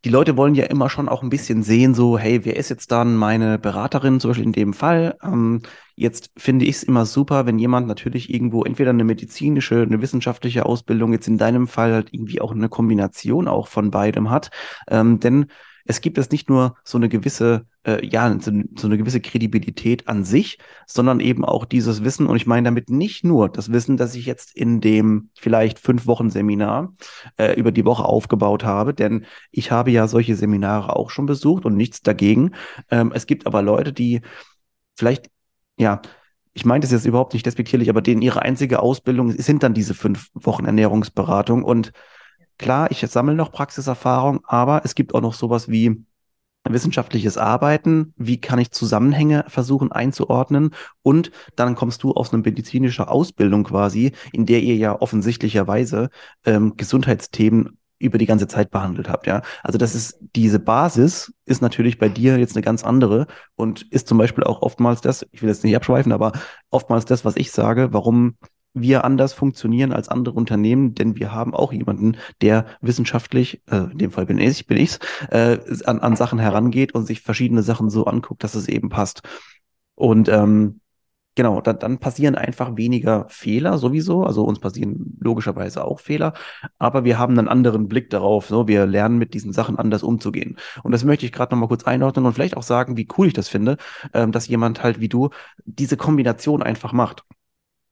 die 0.05 0.09
Leute 0.09 0.37
wollen 0.37 0.55
ja 0.55 0.67
immer 0.67 0.88
schon 0.88 1.09
auch 1.09 1.25
ein 1.25 1.31
bisschen 1.31 1.65
sehen, 1.65 1.94
so, 1.94 2.17
hey, 2.17 2.44
wer 2.44 2.55
ist 2.55 2.69
jetzt 2.69 2.93
dann 2.93 3.17
meine 3.17 3.59
Beraterin, 3.59 4.21
zum 4.21 4.31
Beispiel 4.31 4.47
in 4.47 4.53
dem 4.53 4.73
Fall? 4.73 5.17
Ähm, 5.21 5.62
jetzt 5.97 6.31
finde 6.37 6.65
ich 6.65 6.76
es 6.76 6.82
immer 6.85 7.06
super, 7.06 7.47
wenn 7.47 7.59
jemand 7.59 7.88
natürlich 7.88 8.32
irgendwo 8.32 8.62
entweder 8.62 8.91
eine 8.91 9.03
medizinische, 9.03 9.82
eine 9.82 10.00
wissenschaftliche 10.00 10.65
Ausbildung, 10.65 11.12
jetzt 11.12 11.26
in 11.26 11.38
deinem 11.38 11.67
Fall 11.67 11.93
halt 11.93 12.09
irgendwie 12.12 12.41
auch 12.41 12.53
eine 12.53 12.69
Kombination 12.69 13.49
auch 13.49 13.67
von 13.67 13.91
beidem 13.91 14.31
hat. 14.31 14.50
Ähm, 14.88 15.19
denn 15.19 15.47
es 15.84 16.00
gibt 16.00 16.16
es 16.19 16.31
nicht 16.31 16.48
nur 16.48 16.76
so 16.82 16.96
eine 16.96 17.08
gewisse, 17.08 17.66
äh, 17.86 18.04
ja, 18.06 18.31
so, 18.40 18.50
so, 18.76 18.86
eine 18.86 18.96
gewisse 18.96 19.20
Kredibilität 19.20 20.08
an 20.08 20.25
sich, 20.25 20.58
sondern 20.86 21.20
eben 21.20 21.44
auch 21.44 21.67
dieses 21.67 22.03
Wissen. 22.05 22.26
Und 22.26 22.36
ich 22.36 22.46
meine 22.46 22.64
damit 22.64 22.88
nicht 22.88 23.24
nur 23.24 23.48
das 23.50 23.70
Wissen, 23.70 23.96
das 23.96 24.14
ich 24.14 24.24
jetzt 24.24 24.56
in 24.56 24.81
dem 24.81 25.31
vielleicht 25.34 25.79
fünf 25.79 26.06
Wochen 26.06 26.31
Seminar 26.31 26.94
äh, 27.36 27.55
über 27.55 27.70
die 27.70 27.84
Woche 27.84 28.05
aufgebaut 28.05 28.64
habe, 28.64 28.94
denn 28.94 29.26
ich 29.50 29.70
habe 29.70 29.91
ja 29.91 30.08
solche 30.08 30.36
Seminare 30.36 30.96
auch 30.96 31.10
schon 31.10 31.26
besucht 31.26 31.67
und 31.67 31.76
nichts 31.76 32.00
dagegen. 32.00 32.53
Ähm, 32.91 33.12
es 33.14 33.26
gibt 33.26 33.46
aber 33.46 33.60
Leute, 33.60 33.93
die 33.93 34.22
vielleicht, 34.96 35.31
ja, 35.76 36.00
ich 36.55 36.64
meine 36.64 36.81
das 36.81 36.93
jetzt 36.93 37.05
überhaupt 37.05 37.34
nicht 37.34 37.44
despektierlich, 37.44 37.91
aber 37.91 38.00
denen 38.00 38.22
ihre 38.22 38.43
einzige 38.43 38.81
Ausbildung 38.81 39.32
sind 39.32 39.62
dann 39.62 39.74
diese 39.74 39.93
fünf 39.93 40.29
Wochen 40.34 40.64
Ernährungsberatung 40.64 41.64
und 41.64 41.93
Klar, 42.58 42.91
ich 42.91 43.01
sammle 43.01 43.34
noch 43.34 43.53
Praxiserfahrung, 43.53 44.41
aber 44.44 44.82
es 44.84 44.94
gibt 44.94 45.15
auch 45.15 45.20
noch 45.20 45.34
sowas 45.34 45.69
wie 45.69 46.05
wissenschaftliches 46.69 47.37
Arbeiten, 47.37 48.15
wie 48.17 48.41
kann 48.41 48.58
ich 48.58 48.70
Zusammenhänge 48.70 49.44
versuchen 49.49 49.93
einzuordnen 49.93 50.70
und 51.03 51.31
dann 51.56 51.75
kommst 51.75 52.03
du 52.03 52.13
aus 52.13 52.32
einer 52.32 52.43
medizinischen 52.43 53.05
Ausbildung 53.05 53.65
quasi, 53.65 54.13
in 54.32 54.46
der 54.46 54.63
ihr 54.63 54.77
ja 54.77 54.99
offensichtlicherweise 54.99 56.08
ähm, 56.46 56.77
Gesundheitsthemen 56.77 57.79
über 57.99 58.19
die 58.19 58.27
ganze 58.27 58.49
Zeit 58.49 58.70
behandelt 58.70 59.08
habt, 59.08 59.27
ja. 59.27 59.43
Also 59.63 59.79
das 59.79 59.94
ist, 59.94 60.19
diese 60.34 60.58
Basis 60.58 61.32
ist 61.44 61.63
natürlich 61.63 61.99
bei 61.99 62.08
dir 62.08 62.39
jetzt 62.39 62.56
eine 62.56 62.63
ganz 62.63 62.82
andere 62.82 63.27
und 63.56 63.82
ist 63.91 64.08
zum 64.08 64.19
Beispiel 64.19 64.44
auch 64.44 64.63
oftmals 64.63 65.01
das, 65.01 65.27
ich 65.32 65.43
will 65.43 65.49
jetzt 65.49 65.65
nicht 65.65 65.77
abschweifen, 65.77 66.13
aber 66.13 66.32
oftmals 66.70 67.05
das, 67.05 67.25
was 67.25 67.37
ich 67.37 67.53
sage, 67.53 67.93
warum 67.93 68.37
wir 68.74 69.04
anders 69.04 69.32
funktionieren 69.32 69.93
als 69.93 70.08
andere 70.08 70.34
Unternehmen, 70.34 70.94
denn 70.94 71.16
wir 71.16 71.32
haben 71.32 71.54
auch 71.54 71.72
jemanden, 71.72 72.16
der 72.43 72.66
wissenschaftlich, 72.81 73.62
äh, 73.70 73.90
in 73.93 73.98
dem 73.98 74.10
Fall 74.10 74.26
bin 74.26 74.38
ich, 74.38 74.66
bin 74.66 74.76
ich's, 74.76 74.98
äh, 75.31 75.58
an, 75.84 76.00
an 76.00 76.16
Sachen 76.16 76.38
herangeht 76.40 76.94
und 76.94 77.06
sich 77.06 77.20
verschiedene 77.22 77.62
Sachen 77.62 77.88
so 77.88 78.04
anguckt, 78.04 78.43
dass 78.44 78.56
es 78.56 78.69
eben 78.69 78.88
passt. 78.88 79.22
Und 79.94 80.28
ähm, 80.28 80.81
genau, 81.36 81.60
dann, 81.60 81.78
dann 81.78 81.98
passieren 81.98 82.34
einfach 82.34 82.76
weniger 82.76 83.26
Fehler 83.28 83.78
sowieso. 83.78 84.24
Also 84.24 84.44
uns 84.44 84.58
passieren 84.58 85.16
logischerweise 85.20 85.84
auch 85.84 86.00
Fehler, 86.00 86.34
aber 86.78 87.04
wir 87.04 87.19
haben 87.19 87.38
einen 87.38 87.48
anderen 87.48 87.88
Blick 87.88 88.10
darauf. 88.10 88.46
So, 88.48 88.69
wir 88.69 88.86
lernen 88.86 89.19
mit 89.19 89.34
diesen 89.34 89.52
Sachen 89.52 89.78
anders 89.78 90.02
umzugehen. 90.02 90.58
Und 90.82 90.93
das 90.93 91.04
möchte 91.04 91.26
ich 91.26 91.32
gerade 91.32 91.54
noch 91.54 91.60
mal 91.60 91.69
kurz 91.69 91.84
einordnen 91.84 92.26
und 92.26 92.32
vielleicht 92.34 92.56
auch 92.56 92.62
sagen, 92.62 92.96
wie 92.96 93.08
cool 93.16 93.28
ich 93.28 93.34
das 93.34 93.48
finde, 93.48 93.76
ähm, 94.12 94.32
dass 94.32 94.48
jemand 94.48 94.82
halt 94.82 95.00
wie 95.00 95.08
du 95.08 95.31
diese 95.64 95.96
Kombination 95.96 96.62
einfach 96.62 96.93
macht. 96.93 97.24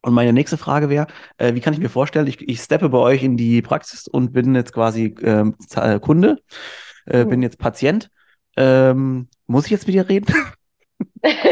Und 0.02 0.14
meine 0.14 0.32
nächste 0.32 0.58
Frage 0.58 0.88
wäre, 0.88 1.06
äh, 1.38 1.54
wie 1.54 1.60
kann 1.60 1.72
ich 1.72 1.78
mir 1.78 1.88
vorstellen, 1.88 2.26
ich, 2.26 2.40
ich 2.48 2.60
steppe 2.60 2.88
bei 2.88 2.98
euch 2.98 3.22
in 3.22 3.36
die 3.36 3.62
Praxis 3.62 4.08
und 4.08 4.32
bin 4.32 4.54
jetzt 4.54 4.72
quasi 4.72 5.14
ähm, 5.22 5.56
äh, 5.76 6.00
Kunde, 6.00 6.42
äh, 7.06 7.24
mhm. 7.24 7.30
bin 7.30 7.42
jetzt 7.42 7.58
Patient. 7.58 8.10
Ähm, 8.56 9.28
muss 9.46 9.66
ich 9.66 9.70
jetzt 9.70 9.86
mit 9.86 9.94
dir 9.94 10.08
reden? 10.08 10.26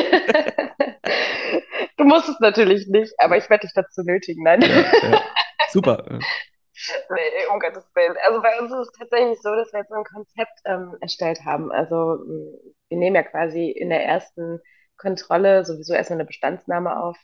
Du 2.00 2.06
musst 2.06 2.30
es 2.30 2.40
natürlich 2.40 2.88
nicht, 2.88 3.12
aber 3.18 3.36
ich 3.36 3.50
werde 3.50 3.66
dich 3.66 3.74
dazu 3.74 4.00
nötigen, 4.02 4.42
nein. 4.42 4.62
Ja, 4.62 4.68
ja. 5.02 5.22
Super. 5.70 6.02
Nee, 6.08 7.46
um 7.52 7.60
Gottes 7.60 7.84
Willen. 7.94 8.16
Also 8.26 8.40
bei 8.40 8.58
uns 8.58 8.72
ist 8.72 8.88
es 8.88 8.98
tatsächlich 8.98 9.38
so, 9.42 9.54
dass 9.54 9.70
wir 9.74 9.80
jetzt 9.80 9.90
so 9.90 9.96
ein 9.96 10.04
Konzept 10.04 10.60
ähm, 10.64 10.96
erstellt 11.02 11.44
haben. 11.44 11.70
Also 11.70 12.24
wir 12.88 12.98
nehmen 12.98 13.16
ja 13.16 13.22
quasi 13.22 13.68
in 13.68 13.90
der 13.90 14.02
ersten 14.02 14.60
Kontrolle 14.96 15.66
sowieso 15.66 15.92
erstmal 15.92 16.20
eine 16.20 16.26
Bestandsnahme 16.26 16.98
auf. 16.98 17.18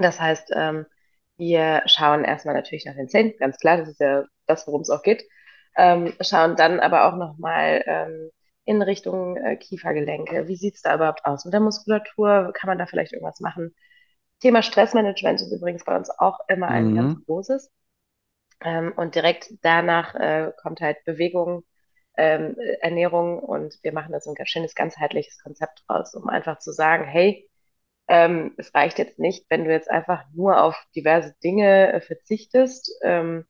Das 0.00 0.20
heißt, 0.20 0.52
ähm, 0.54 0.86
wir 1.36 1.82
schauen 1.86 2.24
erstmal 2.24 2.54
natürlich 2.54 2.84
nach 2.84 2.94
den 2.94 3.08
Zähnen, 3.08 3.34
ganz 3.38 3.58
klar, 3.58 3.78
das 3.78 3.88
ist 3.88 4.00
ja 4.00 4.24
das, 4.46 4.66
worum 4.66 4.82
es 4.82 4.90
auch 4.90 5.02
geht. 5.02 5.24
Ähm, 5.76 6.12
schauen 6.20 6.56
dann 6.56 6.80
aber 6.80 7.06
auch 7.06 7.16
nochmal 7.16 7.82
ähm, 7.86 8.30
in 8.64 8.82
Richtung 8.82 9.36
äh, 9.36 9.56
Kiefergelenke. 9.56 10.48
Wie 10.48 10.56
sieht 10.56 10.76
es 10.76 10.82
da 10.82 10.94
überhaupt 10.94 11.24
aus 11.24 11.44
mit 11.44 11.54
der 11.54 11.60
Muskulatur? 11.60 12.52
Kann 12.54 12.68
man 12.68 12.78
da 12.78 12.86
vielleicht 12.86 13.12
irgendwas 13.12 13.40
machen? 13.40 13.74
Thema 14.40 14.62
Stressmanagement 14.62 15.40
ist 15.40 15.52
übrigens 15.52 15.84
bei 15.84 15.96
uns 15.96 16.10
auch 16.10 16.38
immer 16.48 16.68
ein 16.68 16.92
mhm. 16.92 16.96
ganz 16.96 17.26
großes. 17.26 17.70
Ähm, 18.62 18.92
und 18.96 19.14
direkt 19.14 19.52
danach 19.62 20.14
äh, 20.14 20.52
kommt 20.62 20.80
halt 20.80 20.98
Bewegung, 21.04 21.64
ähm, 22.16 22.56
Ernährung 22.80 23.38
und 23.38 23.78
wir 23.82 23.92
machen 23.92 24.12
da 24.12 24.20
so 24.20 24.34
ein 24.34 24.46
schönes 24.46 24.74
ganzheitliches 24.74 25.42
Konzept 25.42 25.84
draus, 25.86 26.14
um 26.14 26.28
einfach 26.28 26.58
zu 26.58 26.72
sagen, 26.72 27.04
hey, 27.04 27.49
ähm, 28.10 28.54
es 28.56 28.74
reicht 28.74 28.98
jetzt 28.98 29.20
nicht, 29.20 29.46
wenn 29.50 29.64
du 29.64 29.70
jetzt 29.70 29.88
einfach 29.88 30.24
nur 30.34 30.60
auf 30.60 30.76
diverse 30.96 31.32
Dinge 31.44 31.92
äh, 31.92 32.00
verzichtest, 32.00 32.92
ähm, 33.02 33.46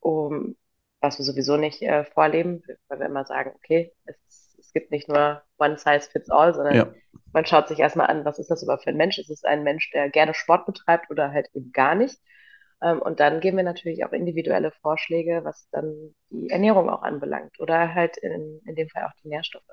um, 0.00 0.56
was 1.00 1.18
wir 1.18 1.26
sowieso 1.26 1.58
nicht 1.58 1.82
äh, 1.82 2.04
vorleben, 2.04 2.62
weil 2.88 3.00
wir 3.00 3.06
immer 3.06 3.26
sagen, 3.26 3.52
okay, 3.54 3.92
es, 4.06 4.56
es 4.58 4.72
gibt 4.72 4.90
nicht 4.92 5.08
nur 5.08 5.42
one 5.58 5.76
size 5.76 6.08
fits 6.10 6.30
all, 6.30 6.54
sondern 6.54 6.74
ja. 6.74 6.94
man 7.34 7.44
schaut 7.44 7.68
sich 7.68 7.80
erstmal 7.80 8.06
an, 8.06 8.24
was 8.24 8.38
ist 8.38 8.50
das 8.50 8.62
überhaupt 8.62 8.84
für 8.84 8.90
ein 8.90 8.96
Mensch? 8.96 9.18
Ist 9.18 9.28
es 9.28 9.44
ein 9.44 9.62
Mensch, 9.62 9.90
der 9.90 10.08
gerne 10.08 10.32
Sport 10.32 10.64
betreibt 10.64 11.10
oder 11.10 11.30
halt 11.32 11.50
eben 11.52 11.70
gar 11.72 11.94
nicht? 11.94 12.18
Ähm, 12.82 13.02
und 13.02 13.20
dann 13.20 13.40
geben 13.40 13.58
wir 13.58 13.64
natürlich 13.64 14.06
auch 14.06 14.12
individuelle 14.12 14.70
Vorschläge, 14.80 15.40
was 15.44 15.68
dann 15.70 16.14
die 16.30 16.48
Ernährung 16.48 16.88
auch 16.88 17.02
anbelangt 17.02 17.60
oder 17.60 17.94
halt 17.94 18.16
in, 18.16 18.62
in 18.64 18.74
dem 18.74 18.88
Fall 18.88 19.04
auch 19.04 19.12
die 19.22 19.28
Nährstoffe. 19.28 19.64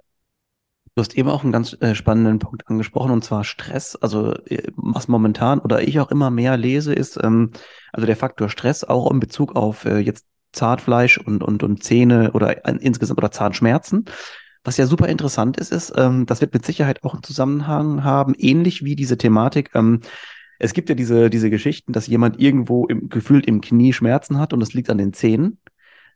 Du 0.95 1.01
hast 1.01 1.17
eben 1.17 1.27
auch 1.27 1.43
einen 1.43 1.51
ganz 1.51 1.75
äh, 1.81 1.93
spannenden 1.93 2.39
Punkt 2.39 2.67
angesprochen, 2.67 3.11
und 3.11 3.23
zwar 3.23 3.43
Stress. 3.43 3.97
Also 3.97 4.33
äh, 4.45 4.63
was 4.77 5.09
momentan 5.09 5.59
oder 5.59 5.85
ich 5.85 5.99
auch 5.99 6.09
immer 6.09 6.31
mehr 6.31 6.55
lese, 6.55 6.93
ist 6.93 7.19
ähm, 7.21 7.51
also 7.91 8.05
der 8.05 8.15
Faktor 8.15 8.47
Stress 8.47 8.85
auch 8.85 9.11
in 9.11 9.19
Bezug 9.19 9.57
auf 9.57 9.83
äh, 9.83 9.99
jetzt 9.99 10.25
Zahnfleisch 10.53 11.17
und, 11.17 11.43
und, 11.43 11.63
und 11.63 11.83
Zähne 11.83 12.31
oder 12.31 12.65
äh, 12.65 12.77
insgesamt 12.79 13.17
oder 13.17 13.31
Zahnschmerzen. 13.31 14.05
Was 14.63 14.77
ja 14.77 14.87
super 14.87 15.09
interessant 15.09 15.57
ist, 15.57 15.73
ist, 15.73 15.93
ähm, 15.97 16.25
das 16.25 16.39
wird 16.39 16.53
mit 16.53 16.65
Sicherheit 16.65 17.03
auch 17.03 17.13
einen 17.13 17.23
Zusammenhang 17.23 18.05
haben, 18.05 18.33
ähnlich 18.37 18.85
wie 18.85 18.95
diese 18.95 19.17
Thematik, 19.17 19.71
ähm, 19.75 19.99
es 20.59 20.73
gibt 20.73 20.89
ja 20.89 20.95
diese, 20.95 21.29
diese 21.29 21.49
Geschichten, 21.49 21.91
dass 21.91 22.07
jemand 22.07 22.39
irgendwo 22.39 22.87
im, 22.87 23.09
gefühlt 23.09 23.45
im 23.45 23.61
Knie 23.61 23.93
Schmerzen 23.93 24.39
hat 24.39 24.53
und 24.53 24.61
es 24.61 24.73
liegt 24.73 24.89
an 24.89 24.97
den 24.97 25.13
Zähnen. 25.13 25.59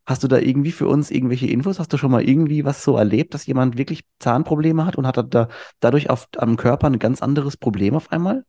Hast 0.10 0.24
du 0.24 0.28
da 0.28 0.40
irgendwie 0.40 0.72
für 0.72 0.88
uns 0.88 1.12
irgendwelche 1.12 1.46
Infos? 1.46 1.78
Hast 1.78 1.94
du 1.94 1.98
schon 1.98 2.10
mal 2.10 2.28
irgendwie 2.28 2.66
was 2.66 2.84
so 2.84 2.98
erlebt, 2.98 3.36
dass 3.36 3.46
jemand 3.46 3.78
wirklich 3.78 4.06
Zahnprobleme 4.18 4.84
hat 4.84 4.96
und 4.96 5.06
hat 5.06 5.24
da 5.30 5.50
dadurch 5.80 6.10
auf, 6.10 6.28
am 6.38 6.58
Körper 6.58 6.88
ein 6.88 6.98
ganz 6.98 7.22
anderes 7.22 7.58
Problem 7.58 7.96
auf 7.96 8.12
einmal? 8.12 8.44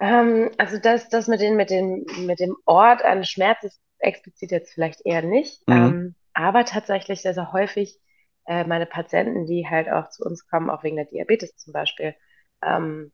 Ähm, 0.00 0.50
also 0.58 0.78
das, 0.78 1.08
das 1.08 1.28
mit, 1.28 1.40
den, 1.40 1.54
mit, 1.54 1.70
den, 1.70 2.04
mit 2.26 2.40
dem 2.40 2.56
Ort 2.64 3.04
an 3.04 3.22
Schmerz 3.22 3.62
ist 3.62 3.80
explizit 4.00 4.50
jetzt 4.50 4.74
vielleicht 4.74 5.06
eher 5.06 5.22
nicht. 5.22 5.62
Mhm. 5.68 5.74
Ähm, 5.76 6.14
aber 6.32 6.64
tatsächlich 6.64 7.22
sehr, 7.22 7.34
sehr 7.34 7.52
häufig 7.52 8.00
äh, 8.46 8.64
meine 8.64 8.86
Patienten, 8.86 9.46
die 9.46 9.68
halt 9.68 9.88
auch 9.88 10.08
zu 10.08 10.24
uns 10.24 10.48
kommen, 10.48 10.68
auch 10.68 10.82
wegen 10.82 10.96
der 10.96 11.04
Diabetes 11.04 11.54
zum 11.58 11.72
Beispiel, 11.72 12.12
ähm, 12.60 13.12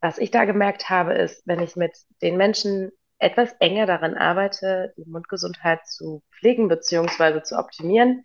was 0.00 0.18
ich 0.18 0.30
da 0.30 0.44
gemerkt 0.44 0.90
habe, 0.90 1.14
ist, 1.14 1.42
wenn 1.44 1.58
ich 1.58 1.74
mit 1.74 1.92
den 2.22 2.36
Menschen 2.36 2.92
etwas 3.22 3.52
enger 3.60 3.86
daran 3.86 4.14
arbeite, 4.14 4.92
die 4.96 5.04
Mundgesundheit 5.04 5.86
zu 5.86 6.22
pflegen 6.32 6.68
bzw. 6.68 7.42
zu 7.42 7.56
optimieren, 7.56 8.24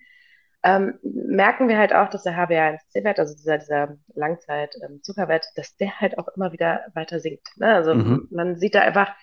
ähm, 0.64 1.00
merken 1.04 1.70
wir 1.70 1.78
halt 1.78 1.94
auch, 1.94 2.10
dass 2.10 2.24
der 2.24 2.34
HbA1c-Wert, 2.34 3.20
also 3.20 3.36
dieser, 3.36 3.60
dieser 3.60 3.98
Langzeit-Zuckerwert, 4.16 5.46
ähm, 5.46 5.52
dass 5.56 5.78
der 5.78 6.00
halt 6.00 6.18
auch 6.18 6.28
immer 6.36 6.52
wieder 6.52 6.82
weiter 6.94 7.20
sinkt. 7.20 7.48
Ne? 7.58 7.74
Also 7.74 7.94
mhm. 7.94 8.28
man 8.32 8.58
sieht 8.58 8.76
da 8.76 8.82
einfach, 8.82 9.14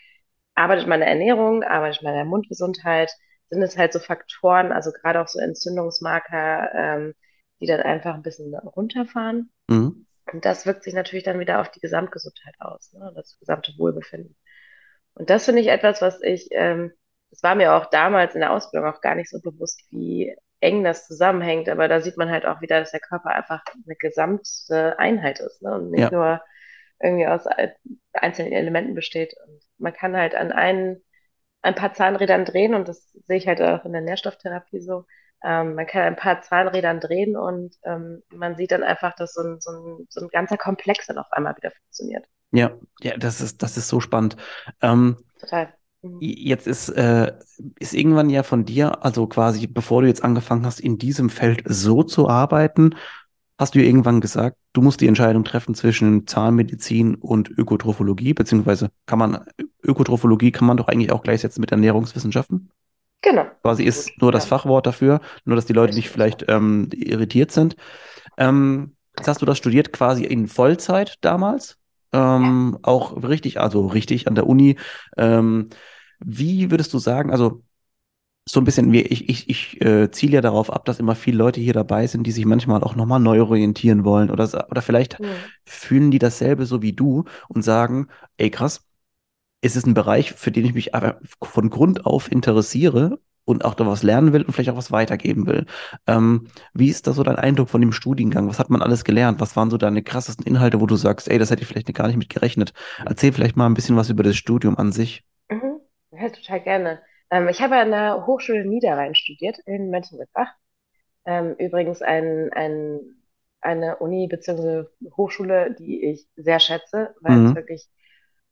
arbeitet 0.54 0.86
meine 0.86 1.06
Ernährung, 1.06 1.64
arbeitet 1.64 2.02
meine 2.02 2.24
Mundgesundheit, 2.24 3.10
sind 3.50 3.62
es 3.62 3.76
halt 3.76 3.92
so 3.92 3.98
Faktoren, 3.98 4.72
also 4.72 4.92
gerade 4.92 5.20
auch 5.20 5.28
so 5.28 5.40
Entzündungsmarker, 5.40 6.70
ähm, 6.74 7.14
die 7.60 7.66
dann 7.66 7.80
einfach 7.80 8.14
ein 8.14 8.22
bisschen 8.22 8.54
runterfahren. 8.54 9.50
Mhm. 9.68 10.06
Und 10.32 10.44
das 10.44 10.66
wirkt 10.66 10.84
sich 10.84 10.94
natürlich 10.94 11.24
dann 11.24 11.40
wieder 11.40 11.60
auf 11.60 11.70
die 11.70 11.80
Gesamtgesundheit 11.80 12.54
aus, 12.60 12.92
ne? 12.92 13.12
das 13.14 13.38
gesamte 13.38 13.72
Wohlbefinden. 13.76 14.36
Und 15.14 15.30
das 15.30 15.44
finde 15.44 15.60
ich 15.60 15.68
etwas, 15.68 16.02
was 16.02 16.20
ich, 16.22 16.48
ähm, 16.52 16.92
das 17.30 17.42
war 17.42 17.54
mir 17.54 17.74
auch 17.74 17.86
damals 17.86 18.34
in 18.34 18.40
der 18.40 18.52
Ausbildung 18.52 18.88
auch 18.90 19.00
gar 19.00 19.14
nicht 19.14 19.30
so 19.30 19.40
bewusst, 19.40 19.80
wie 19.90 20.34
eng 20.60 20.84
das 20.84 21.06
zusammenhängt. 21.06 21.68
Aber 21.68 21.88
da 21.88 22.00
sieht 22.00 22.16
man 22.16 22.30
halt 22.30 22.46
auch 22.46 22.60
wieder, 22.60 22.80
dass 22.80 22.92
der 22.92 23.00
Körper 23.00 23.30
einfach 23.30 23.62
eine 23.84 23.96
gesamte 23.96 24.98
Einheit 24.98 25.40
ist 25.40 25.62
ne? 25.62 25.74
und 25.74 25.90
nicht 25.90 26.00
ja. 26.00 26.10
nur 26.10 26.42
irgendwie 27.00 27.26
aus 27.26 27.46
einzelnen 28.12 28.52
Elementen 28.52 28.94
besteht. 28.94 29.34
Und 29.46 29.60
man 29.78 29.92
kann 29.92 30.16
halt 30.16 30.34
an 30.34 30.52
einen, 30.52 31.02
ein 31.62 31.74
paar 31.74 31.92
Zahnrädern 31.92 32.44
drehen 32.44 32.74
und 32.74 32.88
das 32.88 33.12
sehe 33.26 33.36
ich 33.36 33.46
halt 33.48 33.60
auch 33.60 33.84
in 33.84 33.92
der 33.92 34.02
Nährstofftherapie 34.02 34.80
so 34.80 35.04
ähm, 35.44 35.74
man 35.74 35.86
kann 35.86 36.02
ein 36.02 36.16
paar 36.16 36.40
Zahnrädern 36.40 37.00
drehen 37.00 37.36
und 37.36 37.76
ähm, 37.84 38.22
man 38.30 38.56
sieht 38.56 38.72
dann 38.72 38.82
einfach, 38.82 39.14
dass 39.14 39.34
so 39.34 39.42
ein, 39.42 39.60
so, 39.60 39.70
ein, 39.70 40.06
so 40.08 40.22
ein 40.22 40.28
ganzer 40.28 40.56
Komplex 40.56 41.06
dann 41.06 41.18
auf 41.18 41.30
einmal 41.32 41.54
wieder 41.56 41.70
funktioniert. 41.70 42.26
Ja, 42.54 42.72
ja, 43.00 43.16
das 43.16 43.40
ist, 43.40 43.62
das 43.62 43.76
ist 43.76 43.88
so 43.88 44.00
spannend. 44.00 44.36
Ähm, 44.80 45.16
Total. 45.40 45.74
Mhm. 46.02 46.18
Jetzt 46.20 46.66
ist, 46.66 46.88
äh, 46.90 47.32
ist 47.78 47.94
irgendwann 47.94 48.30
ja 48.30 48.42
von 48.42 48.64
dir, 48.64 49.04
also 49.04 49.26
quasi 49.26 49.66
bevor 49.66 50.02
du 50.02 50.08
jetzt 50.08 50.22
angefangen 50.22 50.64
hast, 50.64 50.80
in 50.80 50.98
diesem 50.98 51.30
Feld 51.30 51.62
so 51.66 52.02
zu 52.02 52.28
arbeiten, 52.28 52.94
hast 53.58 53.74
du 53.74 53.80
ja 53.80 53.86
irgendwann 53.86 54.20
gesagt, 54.20 54.56
du 54.72 54.82
musst 54.82 55.00
die 55.00 55.06
Entscheidung 55.06 55.44
treffen 55.44 55.74
zwischen 55.74 56.26
Zahnmedizin 56.26 57.14
und 57.16 57.50
Ökotrophologie, 57.50 58.34
beziehungsweise 58.34 58.90
kann 59.06 59.18
man, 59.18 59.44
Ökotrophologie 59.82 60.52
kann 60.52 60.66
man 60.66 60.76
doch 60.76 60.88
eigentlich 60.88 61.12
auch 61.12 61.22
gleichsetzen 61.22 61.60
mit 61.60 61.72
Ernährungswissenschaften? 61.72 62.70
Genau. 63.22 63.46
Quasi 63.62 63.84
ist 63.84 64.20
nur 64.20 64.32
das 64.32 64.44
Fachwort 64.44 64.86
dafür, 64.86 65.20
nur 65.44 65.56
dass 65.56 65.64
die 65.64 65.72
Leute 65.72 65.94
nicht 65.94 66.10
vielleicht 66.10 66.44
ähm, 66.48 66.90
irritiert 66.92 67.52
sind. 67.52 67.76
Ähm, 68.36 68.96
jetzt 69.16 69.28
hast 69.28 69.40
du 69.40 69.46
das 69.46 69.56
studiert 69.56 69.92
quasi 69.92 70.24
in 70.24 70.46
Vollzeit 70.46 71.16
damals. 71.22 71.78
Ähm. 72.14 72.78
Auch 72.82 73.22
richtig, 73.22 73.60
also 73.60 73.86
richtig 73.86 74.28
an 74.28 74.34
der 74.34 74.46
Uni. 74.46 74.76
Ähm, 75.16 75.68
wie 76.20 76.70
würdest 76.70 76.92
du 76.94 76.98
sagen, 76.98 77.30
also 77.30 77.62
so 78.46 78.60
ein 78.60 78.64
bisschen, 78.64 78.92
ich, 78.92 79.28
ich, 79.28 79.48
ich 79.48 79.80
äh, 79.80 80.10
ziele 80.10 80.34
ja 80.34 80.40
darauf 80.42 80.70
ab, 80.70 80.84
dass 80.84 81.00
immer 81.00 81.14
viele 81.14 81.38
Leute 81.38 81.60
hier 81.60 81.72
dabei 81.72 82.06
sind, 82.06 82.26
die 82.26 82.32
sich 82.32 82.44
manchmal 82.44 82.82
auch 82.82 82.94
nochmal 82.94 83.20
neu 83.20 83.40
orientieren 83.40 84.04
wollen 84.04 84.30
oder, 84.30 84.68
oder 84.70 84.82
vielleicht 84.82 85.18
ja. 85.18 85.28
fühlen 85.64 86.10
die 86.10 86.18
dasselbe 86.18 86.66
so 86.66 86.82
wie 86.82 86.92
du 86.92 87.24
und 87.48 87.62
sagen, 87.62 88.08
ey 88.36 88.50
krass, 88.50 88.86
ist 89.62 89.76
es 89.76 89.86
ein 89.86 89.94
Bereich, 89.94 90.32
für 90.32 90.50
den 90.50 90.66
ich 90.66 90.74
mich 90.74 90.90
von 91.42 91.70
Grund 91.70 92.04
auf 92.04 92.30
interessiere 92.30 93.18
und 93.44 93.64
auch 93.64 93.74
da 93.74 93.86
was 93.86 94.02
lernen 94.02 94.32
will 94.32 94.42
und 94.42 94.52
vielleicht 94.52 94.70
auch 94.70 94.76
was 94.76 94.92
weitergeben 94.92 95.46
will. 95.46 95.66
Ähm, 96.06 96.48
wie 96.72 96.88
ist 96.88 97.06
da 97.06 97.12
so 97.12 97.22
dein 97.22 97.36
Eindruck 97.36 97.68
von 97.68 97.80
dem 97.80 97.92
Studiengang? 97.92 98.48
Was 98.48 98.58
hat 98.58 98.70
man 98.70 98.82
alles 98.82 99.04
gelernt? 99.04 99.40
Was 99.40 99.56
waren 99.56 99.70
so 99.70 99.76
deine 99.76 100.02
krassesten 100.02 100.46
Inhalte, 100.46 100.80
wo 100.80 100.86
du 100.86 100.96
sagst, 100.96 101.28
ey, 101.28 101.38
das 101.38 101.50
hätte 101.50 101.62
ich 101.62 101.68
vielleicht 101.68 101.92
gar 101.94 102.06
nicht 102.06 102.16
mit 102.16 102.30
gerechnet? 102.30 102.72
Erzähl 103.04 103.32
vielleicht 103.32 103.56
mal 103.56 103.66
ein 103.66 103.74
bisschen 103.74 103.96
was 103.96 104.10
über 104.10 104.22
das 104.22 104.36
Studium 104.36 104.76
an 104.76 104.92
sich. 104.92 105.24
Mhm. 105.48 105.80
Ja, 106.12 106.28
total 106.28 106.60
gerne. 106.60 107.02
Ähm, 107.30 107.48
ich 107.48 107.60
habe 107.60 107.76
an 107.76 107.90
der 107.90 108.26
Hochschule 108.26 108.64
Niederrhein 108.64 109.14
studiert 109.14 109.58
in 109.66 109.90
Mönchengladbach. 109.90 110.48
Ähm, 111.26 111.54
übrigens 111.58 112.02
ein, 112.02 112.50
ein, 112.52 113.00
eine 113.60 113.96
Uni 113.96 114.26
bzw. 114.28 114.84
Hochschule, 115.16 115.74
die 115.78 116.04
ich 116.04 116.26
sehr 116.36 116.60
schätze, 116.60 117.14
weil 117.20 117.36
mhm. 117.36 117.46
es 117.46 117.54
wirklich 117.54 117.88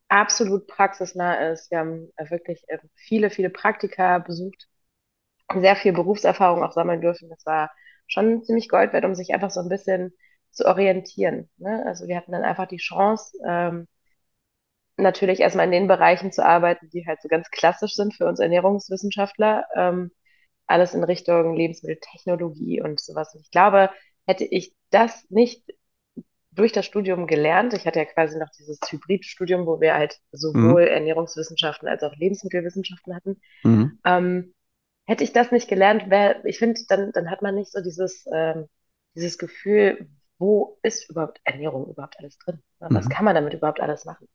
absolut 0.09 0.67
praxisnah 0.67 1.51
ist. 1.51 1.71
Wir 1.71 1.79
haben 1.79 2.13
wirklich 2.29 2.65
äh, 2.69 2.79
viele, 2.95 3.31
viele 3.31 3.51
Praktika 3.51 4.19
besucht, 4.19 4.69
sehr 5.55 5.77
viel 5.77 5.93
Berufserfahrung 5.93 6.63
auch 6.63 6.73
sammeln 6.73 7.01
dürfen. 7.01 7.29
Das 7.29 7.45
war 7.47 7.71
schon 8.07 8.43
ziemlich 8.43 8.69
Gold 8.69 8.93
wert, 8.93 9.05
um 9.05 9.15
sich 9.15 9.35
einfach 9.35 9.51
so 9.51 9.61
ein 9.61 9.69
bisschen 9.69 10.13
zu 10.51 10.67
orientieren. 10.67 11.49
Ne? 11.57 11.85
Also 11.87 12.07
wir 12.09 12.17
hatten 12.17 12.33
dann 12.33 12.45
einfach 12.45 12.67
die 12.67 12.79
Chance, 12.79 13.37
ähm, 13.47 13.87
natürlich 14.97 15.41
erstmal 15.41 15.67
in 15.67 15.73
den 15.73 15.89
Bereichen 15.89 16.33
zu 16.33 16.45
arbeiten, 16.45 16.89
die 16.91 17.07
halt 17.07 17.21
so 17.23 17.29
ganz 17.29 17.51
klassisch 17.51 17.95
sind 17.95 18.15
für 18.15 18.27
uns 18.27 18.41
Ernährungswissenschaftler. 18.41 19.65
Ähm, 19.75 20.11
alles 20.67 20.95
in 20.95 21.05
Richtung 21.05 21.57
Lebensmitteltechnologie 21.57 22.81
und 22.83 23.01
sowas. 23.01 23.35
Und 23.35 23.41
ich 23.41 23.51
glaube, 23.51 23.91
hätte 24.27 24.45
ich 24.45 24.75
das 24.91 25.25
nicht 25.29 25.65
durch 26.53 26.73
das 26.73 26.87
Studium 26.87 27.27
gelernt. 27.27 27.73
Ich 27.75 27.87
hatte 27.87 27.99
ja 27.99 28.05
quasi 28.05 28.39
noch 28.39 28.51
dieses 28.51 28.79
Hybridstudium, 28.89 29.67
wo 29.67 29.81
wir 29.81 29.95
halt 29.95 30.19
sowohl 30.33 30.83
mhm. 30.83 30.89
Ernährungswissenschaften 30.89 31.89
als 31.89 32.03
auch 32.03 32.15
Lebensmittelwissenschaften 32.17 33.15
hatten. 33.15 33.41
Mhm. 33.65 33.99
Ähm, 34.05 34.55
hätte 35.07 35.25
ich 35.25 35.33
das 35.33 35.51
nicht 35.53 35.69
gelernt, 35.69 36.11
wäre, 36.11 36.41
ich 36.45 36.59
finde, 36.59 36.81
dann, 36.89 37.13
dann 37.13 37.31
hat 37.31 37.43
man 37.43 37.55
nicht 37.55 37.73
so 37.73 37.83
dieses, 37.83 38.27
ähm, 38.33 38.69
dieses 39.15 39.39
Gefühl, 39.39 40.09
wo 40.39 40.79
ist 40.83 41.09
überhaupt 41.11 41.41
Ernährung 41.45 41.87
überhaupt 41.89 42.19
alles 42.19 42.39
drin? 42.39 42.63
Was 42.79 43.07
mhm. 43.07 43.11
kann 43.11 43.25
man 43.25 43.35
damit 43.35 43.55
überhaupt 43.55 43.81
alles 43.81 44.05
machen? 44.05 44.29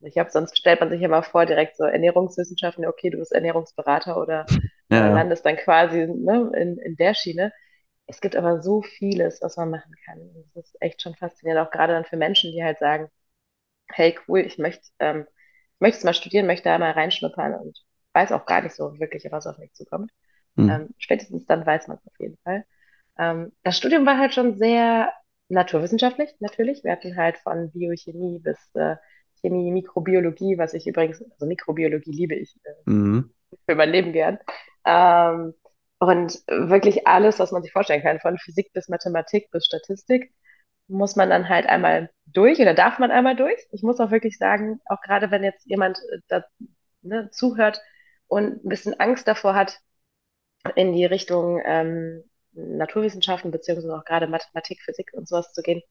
Ich 0.00 0.16
habe, 0.16 0.30
sonst 0.30 0.56
stellt 0.56 0.80
man 0.80 0.90
sich 0.90 1.02
immer 1.02 1.22
vor, 1.24 1.46
direkt 1.46 1.76
so 1.76 1.84
Ernährungswissenschaften, 1.84 2.86
okay, 2.86 3.10
du 3.10 3.18
bist 3.18 3.32
Ernährungsberater 3.32 4.16
oder 4.16 4.46
ja. 4.90 5.12
landest 5.12 5.44
dann 5.44 5.56
quasi 5.56 6.06
ne, 6.06 6.52
in, 6.54 6.78
in 6.78 6.96
der 6.96 7.14
Schiene. 7.14 7.52
Es 8.06 8.20
gibt 8.20 8.36
aber 8.36 8.62
so 8.62 8.82
vieles, 8.82 9.42
was 9.42 9.56
man 9.56 9.70
machen 9.70 9.94
kann. 10.06 10.20
Das 10.54 10.66
ist 10.66 10.76
echt 10.80 11.02
schon 11.02 11.16
faszinierend, 11.16 11.66
auch 11.66 11.72
gerade 11.72 11.94
dann 11.94 12.04
für 12.04 12.16
Menschen, 12.16 12.52
die 12.52 12.62
halt 12.62 12.78
sagen, 12.78 13.10
hey, 13.88 14.16
cool, 14.28 14.40
ich 14.40 14.58
möchte, 14.58 14.88
ähm, 15.00 15.26
ich 15.74 15.80
möchte 15.80 15.98
es 15.98 16.04
mal 16.04 16.14
studieren, 16.14 16.46
möchte 16.46 16.68
da 16.68 16.78
mal 16.78 16.92
reinschnuppern 16.92 17.54
und 17.54 17.78
weiß 18.18 18.32
auch 18.32 18.46
gar 18.46 18.62
nicht 18.62 18.74
so 18.74 18.98
wirklich, 18.98 19.26
was 19.30 19.46
auf 19.46 19.58
mich 19.58 19.72
zukommt. 19.74 20.10
Mhm. 20.56 20.70
Ähm, 20.70 20.88
spätestens 20.98 21.46
dann 21.46 21.64
weiß 21.64 21.88
man 21.88 21.98
es 21.98 22.06
auf 22.06 22.18
jeden 22.18 22.36
Fall. 22.44 22.64
Ähm, 23.18 23.52
das 23.62 23.76
Studium 23.76 24.06
war 24.06 24.18
halt 24.18 24.34
schon 24.34 24.56
sehr 24.56 25.12
naturwissenschaftlich, 25.48 26.30
natürlich. 26.40 26.84
Wir 26.84 26.92
hatten 26.92 27.16
halt 27.16 27.38
von 27.38 27.70
Biochemie 27.70 28.40
bis 28.40 28.58
äh, 28.74 28.96
Chemie, 29.40 29.70
Mikrobiologie, 29.70 30.58
was 30.58 30.74
ich 30.74 30.86
übrigens, 30.86 31.22
also 31.22 31.46
Mikrobiologie 31.46 32.10
liebe 32.10 32.34
ich 32.34 32.56
äh, 32.64 32.90
mhm. 32.90 33.32
für 33.66 33.76
mein 33.76 33.90
Leben 33.90 34.12
gern. 34.12 34.38
Ähm, 34.84 35.54
und 36.00 36.42
wirklich 36.46 37.06
alles, 37.08 37.38
was 37.38 37.50
man 37.50 37.62
sich 37.62 37.72
vorstellen 37.72 38.02
kann, 38.02 38.20
von 38.20 38.38
Physik 38.38 38.72
bis 38.72 38.88
Mathematik 38.88 39.50
bis 39.50 39.64
Statistik, 39.64 40.32
muss 40.86 41.16
man 41.16 41.28
dann 41.28 41.48
halt 41.48 41.66
einmal 41.66 42.10
durch 42.26 42.60
oder 42.60 42.74
darf 42.74 42.98
man 42.98 43.10
einmal 43.10 43.36
durch. 43.36 43.58
Ich 43.72 43.82
muss 43.82 44.00
auch 44.00 44.10
wirklich 44.10 44.38
sagen, 44.38 44.80
auch 44.86 45.00
gerade 45.02 45.30
wenn 45.30 45.44
jetzt 45.44 45.66
jemand 45.66 45.98
äh, 45.98 46.18
da, 46.28 46.44
ne, 47.02 47.30
zuhört 47.30 47.80
und 48.28 48.64
ein 48.64 48.68
bisschen 48.68 48.98
Angst 49.00 49.26
davor 49.26 49.54
hat, 49.54 49.80
in 50.74 50.92
die 50.92 51.04
Richtung 51.04 51.60
ähm, 51.64 52.24
Naturwissenschaften 52.52 53.50
beziehungsweise 53.50 53.96
auch 53.96 54.04
gerade 54.04 54.26
Mathematik, 54.26 54.80
Physik 54.82 55.10
und 55.12 55.28
sowas 55.28 55.52
zu 55.52 55.62
gehen. 55.62 55.82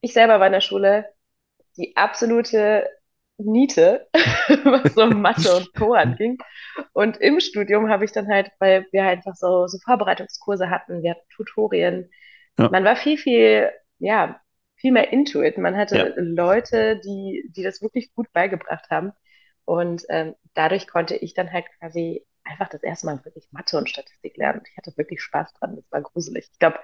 Ich 0.00 0.12
selber 0.12 0.40
war 0.40 0.46
in 0.46 0.52
der 0.52 0.60
Schule 0.60 1.06
die 1.76 1.96
absolute 1.96 2.88
Niete, 3.38 4.08
was 4.64 4.94
so 4.94 5.06
Mathe 5.06 5.56
und 5.56 5.74
Co. 5.74 5.94
anging. 5.94 6.38
Und 6.92 7.16
im 7.18 7.40
Studium 7.40 7.88
habe 7.88 8.04
ich 8.04 8.12
dann 8.12 8.28
halt, 8.28 8.50
weil 8.58 8.86
wir 8.92 9.04
halt 9.04 9.18
einfach 9.18 9.34
so, 9.34 9.66
so 9.66 9.78
Vorbereitungskurse 9.78 10.70
hatten, 10.70 11.02
wir 11.02 11.12
hatten 11.12 11.28
Tutorien. 11.34 12.10
Ja. 12.58 12.68
Man 12.68 12.84
war 12.84 12.96
viel, 12.96 13.16
viel, 13.16 13.70
ja, 13.98 14.40
viel 14.76 14.92
mehr 14.92 15.12
into 15.12 15.42
it. 15.42 15.58
Man 15.58 15.76
hatte 15.76 15.96
ja. 15.96 16.12
Leute, 16.16 17.00
die, 17.00 17.48
die 17.56 17.62
das 17.62 17.82
wirklich 17.82 18.14
gut 18.14 18.32
beigebracht 18.32 18.90
haben. 18.90 19.12
Und 19.64 20.04
ähm, 20.08 20.34
dadurch 20.54 20.88
konnte 20.88 21.16
ich 21.16 21.34
dann 21.34 21.52
halt 21.52 21.66
quasi 21.78 22.24
einfach 22.44 22.68
das 22.68 22.82
erste 22.82 23.06
Mal 23.06 23.24
wirklich 23.24 23.48
Mathe 23.52 23.78
und 23.78 23.88
Statistik 23.88 24.36
lernen. 24.36 24.62
Ich 24.70 24.76
hatte 24.76 24.96
wirklich 24.96 25.22
Spaß 25.22 25.54
dran. 25.54 25.76
Das 25.76 25.84
war 25.90 26.02
gruselig. 26.02 26.48
Ich 26.52 26.58
glaube, 26.58 26.78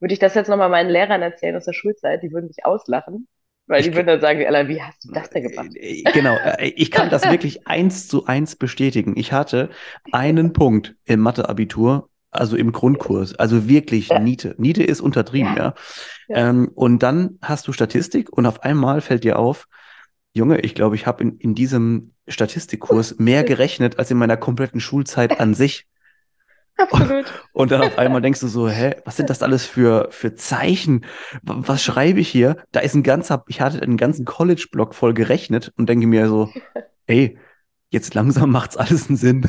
würde 0.00 0.14
ich 0.14 0.20
das 0.20 0.34
jetzt 0.34 0.48
nochmal 0.48 0.68
meinen 0.68 0.90
Lehrern 0.90 1.22
erzählen 1.22 1.56
aus 1.56 1.64
der 1.64 1.72
Schulzeit, 1.72 2.22
die 2.22 2.32
würden 2.32 2.48
mich 2.48 2.66
auslachen. 2.66 3.28
Weil 3.66 3.82
die 3.82 3.94
würden 3.94 4.08
dann 4.08 4.20
sagen, 4.20 4.44
Alter, 4.44 4.68
wie 4.68 4.82
hast 4.82 5.04
du 5.04 5.12
das 5.12 5.30
denn 5.30 5.48
gemacht? 5.48 5.70
Äh, 5.74 6.02
genau, 6.12 6.36
äh, 6.36 6.72
ich 6.74 6.90
kann 6.90 7.10
das 7.10 7.30
wirklich 7.30 7.66
eins 7.68 8.08
zu 8.08 8.26
eins 8.26 8.56
bestätigen. 8.56 9.14
Ich 9.16 9.32
hatte 9.32 9.70
einen 10.10 10.52
Punkt 10.52 10.96
im 11.04 11.20
Mathe-Abitur, 11.20 12.10
also 12.32 12.56
im 12.56 12.72
Grundkurs, 12.72 13.36
also 13.36 13.68
wirklich 13.68 14.08
ja. 14.08 14.18
Niete. 14.18 14.56
Niete 14.58 14.82
ist 14.82 15.00
untertrieben, 15.00 15.54
ja. 15.56 15.74
ja. 16.28 16.36
ja. 16.36 16.48
Ähm, 16.48 16.70
und 16.74 17.04
dann 17.04 17.38
hast 17.40 17.68
du 17.68 17.72
Statistik 17.72 18.32
und 18.32 18.46
auf 18.46 18.64
einmal 18.64 19.00
fällt 19.00 19.22
dir 19.22 19.38
auf, 19.38 19.68
Junge, 20.34 20.60
ich 20.60 20.74
glaube, 20.74 20.96
ich 20.96 21.06
habe 21.06 21.22
in, 21.22 21.38
in 21.38 21.54
diesem 21.54 22.14
Statistikkurs 22.28 23.16
mehr 23.18 23.44
gerechnet 23.44 23.98
als 23.98 24.10
in 24.10 24.18
meiner 24.18 24.36
kompletten 24.36 24.80
Schulzeit 24.80 25.40
an 25.40 25.54
sich. 25.54 25.86
Absolut. 26.76 27.26
Und 27.52 27.70
dann 27.70 27.82
auf 27.82 27.98
einmal 27.98 28.22
denkst 28.22 28.40
du 28.40 28.48
so, 28.48 28.68
hä, 28.68 28.96
was 29.04 29.16
sind 29.16 29.28
das 29.28 29.42
alles 29.42 29.66
für, 29.66 30.08
für 30.10 30.34
Zeichen? 30.34 31.04
Was 31.42 31.82
schreibe 31.82 32.20
ich 32.20 32.28
hier? 32.28 32.56
Da 32.72 32.80
ist 32.80 32.94
ein 32.94 33.02
ganzer, 33.02 33.44
ich 33.46 33.60
hatte 33.60 33.82
einen 33.82 33.98
ganzen 33.98 34.24
College-Block 34.24 34.94
voll 34.94 35.12
gerechnet 35.12 35.72
und 35.76 35.88
denke 35.88 36.06
mir 36.06 36.28
so, 36.28 36.50
ey, 37.06 37.38
jetzt 37.90 38.14
langsam 38.14 38.50
macht's 38.50 38.78
alles 38.78 39.08
einen 39.08 39.18
Sinn. 39.18 39.46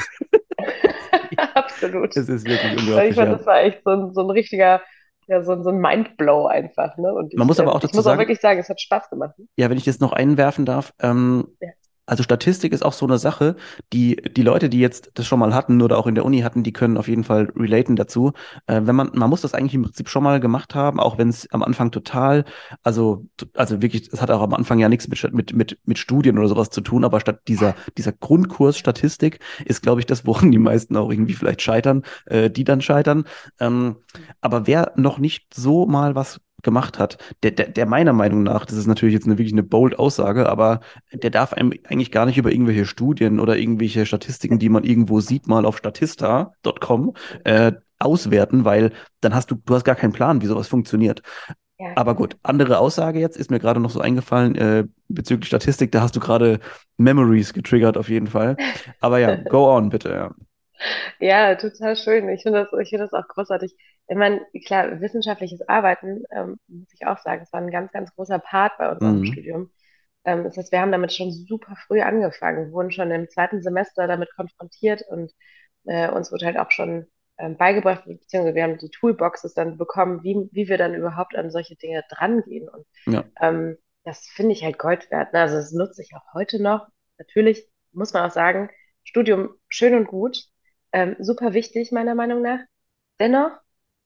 Absolut. 1.53 2.15
Das 2.15 2.27
ist 2.29 2.45
wirklich 2.45 2.77
unglaublich. 2.77 3.11
Ich 3.11 3.15
fand, 3.15 3.31
das 3.31 3.45
war 3.45 3.61
echt 3.61 3.81
so 3.83 3.91
ein, 3.91 4.13
so 4.13 4.21
ein 4.21 4.29
richtiger, 4.29 4.81
ja, 5.27 5.41
so, 5.43 5.61
so 5.61 5.69
ein 5.69 5.79
Mindblow 5.79 6.47
einfach. 6.47 6.97
Ne? 6.97 7.13
Und 7.13 7.33
Man 7.33 7.45
ich, 7.45 7.47
muss 7.47 7.59
aber 7.59 7.75
auch 7.75 7.79
dazu 7.79 7.91
ich 7.91 7.95
muss 7.95 8.05
sagen, 8.05 8.17
auch 8.17 8.19
wirklich 8.19 8.39
sagen, 8.39 8.59
es 8.59 8.69
hat 8.69 8.81
Spaß 8.81 9.09
gemacht. 9.09 9.35
Ja, 9.55 9.69
wenn 9.69 9.77
ich 9.77 9.85
jetzt 9.85 10.01
noch 10.01 10.13
einwerfen 10.13 10.65
darf, 10.65 10.93
ähm, 10.99 11.47
ja. 11.61 11.69
Also 12.05 12.23
Statistik 12.23 12.73
ist 12.73 12.83
auch 12.83 12.93
so 12.93 13.05
eine 13.05 13.17
Sache, 13.17 13.55
die 13.93 14.17
die 14.17 14.41
Leute, 14.41 14.69
die 14.69 14.79
jetzt 14.79 15.11
das 15.13 15.25
schon 15.25 15.39
mal 15.39 15.53
hatten 15.53 15.81
oder 15.81 15.97
auch 15.97 16.07
in 16.07 16.15
der 16.15 16.25
Uni 16.25 16.41
hatten, 16.41 16.63
die 16.63 16.73
können 16.73 16.97
auf 16.97 17.07
jeden 17.07 17.23
Fall 17.23 17.51
relaten 17.55 17.95
dazu. 17.95 18.33
Äh, 18.67 18.81
wenn 18.83 18.95
man 18.95 19.11
man 19.13 19.29
muss 19.29 19.41
das 19.41 19.53
eigentlich 19.53 19.73
im 19.73 19.83
Prinzip 19.83 20.09
schon 20.09 20.23
mal 20.23 20.39
gemacht 20.39 20.75
haben, 20.75 20.99
auch 20.99 21.17
wenn 21.17 21.29
es 21.29 21.49
am 21.51 21.63
Anfang 21.63 21.91
total, 21.91 22.45
also 22.83 23.25
also 23.55 23.81
wirklich, 23.81 24.11
es 24.11 24.21
hat 24.21 24.31
auch 24.31 24.41
am 24.41 24.53
Anfang 24.53 24.79
ja 24.79 24.89
nichts 24.89 25.07
mit 25.07 25.33
mit 25.33 25.53
mit 25.53 25.79
mit 25.85 25.97
Studien 25.97 26.37
oder 26.37 26.47
sowas 26.49 26.69
zu 26.69 26.81
tun, 26.81 27.05
aber 27.05 27.19
statt 27.19 27.41
dieser 27.47 27.75
dieser 27.97 28.11
Grundkurs 28.11 28.77
Statistik 28.77 29.39
ist, 29.65 29.81
glaube 29.81 30.01
ich, 30.01 30.05
das, 30.05 30.25
woran 30.25 30.51
die 30.51 30.59
meisten 30.59 30.97
auch 30.97 31.11
irgendwie 31.11 31.33
vielleicht 31.33 31.61
scheitern, 31.61 32.03
äh, 32.25 32.49
die 32.49 32.63
dann 32.63 32.81
scheitern. 32.81 33.23
Ähm, 33.59 33.97
aber 34.41 34.67
wer 34.67 34.93
noch 34.95 35.17
nicht 35.19 35.53
so 35.53 35.85
mal 35.85 36.15
was 36.15 36.39
gemacht 36.63 36.97
hat, 36.97 37.17
der, 37.43 37.51
der, 37.51 37.69
der 37.69 37.85
meiner 37.85 38.13
Meinung 38.13 38.43
nach, 38.43 38.65
das 38.65 38.77
ist 38.77 38.87
natürlich 38.87 39.13
jetzt 39.13 39.25
eine, 39.25 39.37
wirklich 39.37 39.53
eine 39.53 39.63
bold 39.63 39.99
Aussage, 39.99 40.49
aber 40.49 40.79
der 41.11 41.29
darf 41.29 41.53
einem 41.53 41.73
eigentlich 41.83 42.11
gar 42.11 42.25
nicht 42.25 42.37
über 42.37 42.51
irgendwelche 42.51 42.85
Studien 42.85 43.39
oder 43.39 43.57
irgendwelche 43.57 44.05
Statistiken, 44.05 44.59
die 44.59 44.69
man 44.69 44.83
irgendwo 44.83 45.19
sieht, 45.19 45.47
mal 45.47 45.65
auf 45.65 45.77
statista.com 45.77 47.13
äh, 47.43 47.73
auswerten, 47.99 48.65
weil 48.65 48.91
dann 49.21 49.35
hast 49.35 49.51
du, 49.51 49.55
du 49.55 49.75
hast 49.75 49.83
gar 49.83 49.95
keinen 49.95 50.13
Plan, 50.13 50.41
wie 50.41 50.47
sowas 50.47 50.67
funktioniert. 50.67 51.21
Ja. 51.79 51.91
Aber 51.95 52.15
gut, 52.15 52.37
andere 52.43 52.79
Aussage 52.79 53.19
jetzt 53.19 53.37
ist 53.37 53.51
mir 53.51 53.59
gerade 53.59 53.79
noch 53.79 53.89
so 53.89 53.99
eingefallen 53.99 54.55
äh, 54.55 54.85
bezüglich 55.07 55.47
Statistik, 55.47 55.91
da 55.91 56.01
hast 56.01 56.15
du 56.15 56.19
gerade 56.19 56.59
Memories 56.97 57.53
getriggert 57.53 57.97
auf 57.97 58.09
jeden 58.09 58.27
Fall. 58.27 58.57
Aber 58.99 59.19
ja, 59.19 59.35
go 59.35 59.75
on 59.75 59.89
bitte, 59.89 60.09
ja. 60.09 60.31
Ja, 61.19 61.55
total 61.55 61.95
schön. 61.95 62.29
Ich 62.29 62.43
finde 62.43 62.63
das, 62.63 62.79
ich 62.81 62.89
finde 62.89 63.05
das 63.05 63.13
auch 63.13 63.27
großartig. 63.27 63.75
Ich 64.07 64.15
meine, 64.15 64.45
klar, 64.65 64.99
wissenschaftliches 64.99 65.67
Arbeiten, 65.67 66.23
ähm, 66.31 66.57
muss 66.67 66.93
ich 66.93 67.07
auch 67.07 67.17
sagen, 67.19 67.43
es 67.43 67.53
war 67.53 67.61
ein 67.61 67.71
ganz, 67.71 67.91
ganz 67.91 68.13
großer 68.15 68.39
Part 68.39 68.77
bei 68.77 68.91
unserem 68.91 69.19
mhm. 69.19 69.25
Studium. 69.25 69.71
Ähm, 70.25 70.43
das 70.43 70.57
heißt, 70.57 70.71
wir 70.71 70.81
haben 70.81 70.91
damit 70.91 71.13
schon 71.13 71.31
super 71.31 71.75
früh 71.87 72.01
angefangen, 72.01 72.71
wurden 72.71 72.91
schon 72.91 73.11
im 73.11 73.29
zweiten 73.29 73.61
Semester 73.61 74.07
damit 74.07 74.29
konfrontiert 74.35 75.03
und 75.09 75.31
äh, 75.85 76.09
uns 76.09 76.31
wurde 76.31 76.45
halt 76.45 76.57
auch 76.57 76.71
schon 76.71 77.07
ähm, 77.37 77.57
beigebracht, 77.57 78.05
beziehungsweise 78.05 78.55
wir 78.55 78.63
haben 78.63 78.77
die 78.77 78.89
Toolboxes 78.89 79.53
dann 79.53 79.77
bekommen, 79.77 80.23
wie, 80.23 80.49
wie 80.51 80.67
wir 80.67 80.77
dann 80.77 80.93
überhaupt 80.95 81.35
an 81.35 81.51
solche 81.51 81.75
Dinge 81.75 82.03
drangehen. 82.09 82.69
Und 82.69 82.85
ja. 83.05 83.23
ähm, 83.41 83.77
das 84.03 84.27
finde 84.27 84.53
ich 84.53 84.63
halt 84.63 84.77
Gold 84.77 85.09
wert. 85.11 85.33
Ne? 85.33 85.39
Also 85.39 85.55
das 85.55 85.71
nutze 85.71 86.01
ich 86.01 86.11
auch 86.15 86.33
heute 86.33 86.61
noch. 86.61 86.87
Natürlich 87.17 87.67
muss 87.91 88.13
man 88.13 88.25
auch 88.25 88.33
sagen, 88.33 88.69
Studium 89.03 89.55
schön 89.67 89.95
und 89.95 90.07
gut, 90.07 90.45
ähm, 90.93 91.15
super 91.19 91.53
wichtig, 91.53 91.91
meiner 91.91 92.15
Meinung 92.15 92.41
nach. 92.41 92.59
Dennoch, 93.19 93.51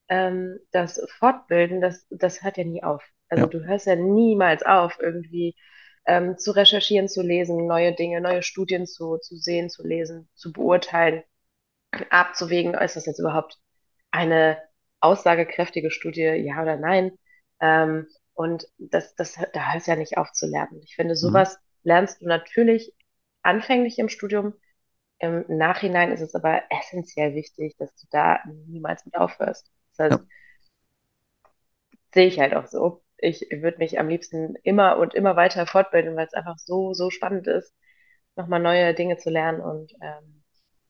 ähm, 0.09 0.59
das 0.71 1.01
Fortbilden, 1.19 1.81
das, 1.81 2.05
das 2.09 2.43
hört 2.43 2.57
ja 2.57 2.63
nie 2.63 2.83
auf. 2.83 3.03
Also 3.29 3.43
ja. 3.43 3.49
du 3.49 3.65
hörst 3.65 3.87
ja 3.87 3.95
niemals 3.95 4.63
auf, 4.63 4.97
irgendwie 4.99 5.55
ähm, 6.05 6.37
zu 6.37 6.51
recherchieren, 6.51 7.09
zu 7.09 7.21
lesen, 7.21 7.67
neue 7.67 7.93
Dinge, 7.93 8.21
neue 8.21 8.41
Studien 8.41 8.87
zu, 8.87 9.17
zu 9.17 9.35
sehen, 9.35 9.69
zu 9.69 9.85
lesen, 9.85 10.29
zu 10.33 10.53
beurteilen, 10.53 11.23
abzuwägen, 12.09 12.73
ist 12.73 12.95
das 12.95 13.05
jetzt 13.05 13.19
überhaupt 13.19 13.57
eine 14.11 14.57
aussagekräftige 15.01 15.91
Studie, 15.91 16.21
ja 16.21 16.61
oder 16.61 16.77
nein. 16.77 17.11
Ähm, 17.59 18.07
und 18.33 18.67
das, 18.77 19.15
das, 19.15 19.33
da 19.53 19.73
hörst 19.73 19.87
ja 19.87 19.95
nicht 19.95 20.17
auf 20.17 20.31
zu 20.31 20.47
lernen. 20.47 20.81
Ich 20.83 20.95
finde, 20.95 21.13
mhm. 21.13 21.17
sowas 21.17 21.55
mhm. 21.55 21.59
lernst 21.83 22.21
du 22.21 22.27
natürlich 22.27 22.93
anfänglich 23.41 23.99
im 23.99 24.09
Studium, 24.09 24.53
im 25.19 25.45
Nachhinein 25.47 26.11
ist 26.11 26.21
es 26.21 26.35
aber 26.35 26.61
essentiell 26.69 27.33
wichtig, 27.33 27.75
dass 27.77 27.95
du 27.95 28.07
da 28.11 28.39
niemals 28.67 29.05
mit 29.05 29.15
aufhörst. 29.15 29.71
Das 29.97 30.11
heißt, 30.11 30.21
ja. 30.21 30.27
sehe 32.13 32.27
ich 32.27 32.39
halt 32.39 32.53
auch 32.55 32.67
so. 32.67 33.03
Ich 33.17 33.41
würde 33.51 33.79
mich 33.79 33.99
am 33.99 34.09
liebsten 34.09 34.55
immer 34.63 34.97
und 34.97 35.15
immer 35.15 35.35
weiter 35.35 35.65
fortbilden, 35.65 36.15
weil 36.15 36.27
es 36.27 36.33
einfach 36.33 36.57
so, 36.59 36.93
so 36.93 37.09
spannend 37.09 37.47
ist, 37.47 37.73
nochmal 38.35 38.59
neue 38.59 38.93
Dinge 38.93 39.17
zu 39.17 39.29
lernen 39.31 39.61
und 39.61 39.93
ähm, 40.01 40.43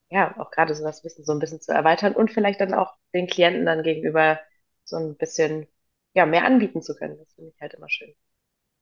ja, 0.10 0.38
auch 0.40 0.52
gerade 0.52 0.76
so 0.76 0.84
das 0.84 1.04
Wissen 1.04 1.26
so 1.26 1.34
ein 1.34 1.40
bisschen 1.40 1.62
zu 1.62 1.72
erweitern 1.74 2.16
und 2.16 2.32
vielleicht 2.32 2.62
dann 2.62 2.74
auch 2.74 2.96
den 3.14 3.28
Klienten 3.28 3.66
dann 3.66 3.84
gegenüber 3.84 4.40
so 4.86 4.98
ein 4.98 5.18
bisschen 5.18 5.68
ja, 6.14 6.26
mehr 6.26 6.46
anbieten 6.46 6.82
zu 6.82 6.96
können. 6.96 7.18
Das 7.20 7.34
finde 7.34 7.52
ich 7.56 7.62
halt 7.62 7.74
immer 7.76 7.90
schön. 7.90 8.14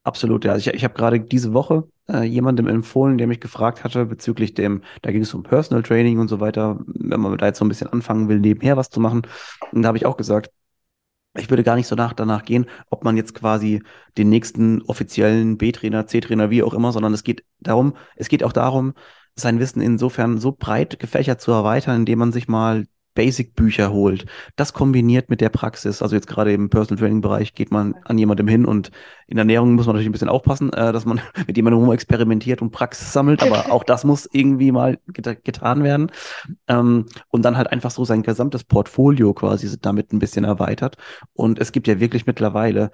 Absolut, 0.05 0.45
ja. 0.45 0.55
Ich, 0.55 0.67
ich 0.67 0.83
habe 0.83 0.93
gerade 0.93 1.19
diese 1.19 1.53
Woche 1.53 1.89
äh, 2.07 2.23
jemandem 2.23 2.67
empfohlen, 2.67 3.17
der 3.17 3.25
mich 3.25 3.39
gefragt 3.39 3.83
hatte 3.83 4.05
bezüglich 4.05 4.53
dem, 4.53 4.83
da 5.01 5.11
ging 5.11 5.23
es 5.23 5.33
um 5.33 5.41
Personal 5.41 5.81
Training 5.81 6.19
und 6.19 6.27
so 6.27 6.39
weiter, 6.39 6.79
wenn 6.85 7.19
man 7.19 7.35
da 7.39 7.47
jetzt 7.47 7.57
so 7.57 7.65
ein 7.65 7.69
bisschen 7.69 7.87
anfangen 7.87 8.29
will, 8.29 8.39
nebenher 8.39 8.77
was 8.77 8.91
zu 8.91 8.99
machen. 8.99 9.23
Und 9.71 9.81
da 9.81 9.87
habe 9.87 9.97
ich 9.97 10.05
auch 10.05 10.15
gesagt, 10.17 10.51
ich 11.37 11.49
würde 11.49 11.63
gar 11.63 11.75
nicht 11.75 11.87
so 11.87 11.95
nach 11.95 12.13
danach 12.13 12.45
gehen, 12.45 12.67
ob 12.89 13.03
man 13.05 13.17
jetzt 13.17 13.35
quasi 13.35 13.83
den 14.17 14.29
nächsten 14.29 14.81
offiziellen 14.83 15.57
B-Trainer, 15.57 16.07
C-Trainer, 16.07 16.49
wie 16.51 16.63
auch 16.63 16.73
immer, 16.75 16.91
sondern 16.93 17.13
es 17.13 17.23
geht 17.23 17.45
darum, 17.61 17.95
es 18.17 18.29
geht 18.29 18.43
auch 18.43 18.53
darum, 18.53 18.93
sein 19.35 19.59
Wissen 19.59 19.81
insofern 19.81 20.39
so 20.39 20.53
breit 20.53 20.99
gefächert 20.99 21.41
zu 21.41 21.51
erweitern, 21.51 21.97
indem 22.01 22.19
man 22.19 22.31
sich 22.33 22.47
mal 22.47 22.85
Basic-Bücher 23.15 23.91
holt, 23.91 24.25
das 24.55 24.73
kombiniert 24.73 25.29
mit 25.29 25.41
der 25.41 25.49
Praxis, 25.49 26.01
also 26.01 26.15
jetzt 26.15 26.27
gerade 26.27 26.53
im 26.53 26.69
Personal 26.69 26.99
Training-Bereich 26.99 27.55
geht 27.55 27.71
man 27.71 27.95
an 28.05 28.17
jemandem 28.17 28.47
hin 28.47 28.65
und 28.65 28.91
in 29.27 29.39
Ernährung 29.39 29.73
muss 29.73 29.87
man 29.87 29.95
natürlich 29.95 30.09
ein 30.09 30.11
bisschen 30.11 30.29
aufpassen, 30.29 30.71
äh, 30.73 30.93
dass 30.93 31.05
man 31.05 31.19
mit 31.47 31.57
jemandem 31.57 31.81
rum 31.81 31.91
experimentiert 31.91 32.61
und 32.61 32.71
Praxis 32.71 33.11
sammelt, 33.11 33.41
aber 33.41 33.71
auch 33.71 33.83
das 33.83 34.03
muss 34.03 34.29
irgendwie 34.31 34.71
mal 34.71 34.99
get 35.07 35.43
getan 35.43 35.83
werden. 35.83 36.11
Ähm, 36.67 37.07
und 37.29 37.43
dann 37.43 37.57
halt 37.57 37.71
einfach 37.71 37.89
so 37.91 38.05
sein 38.05 38.21
gesamtes 38.21 38.63
Portfolio 38.63 39.33
quasi 39.33 39.75
damit 39.81 40.13
ein 40.13 40.19
bisschen 40.19 40.45
erweitert. 40.45 40.97
Und 41.33 41.59
es 41.59 41.71
gibt 41.71 41.87
ja 41.87 41.99
wirklich 41.99 42.27
mittlerweile 42.27 42.91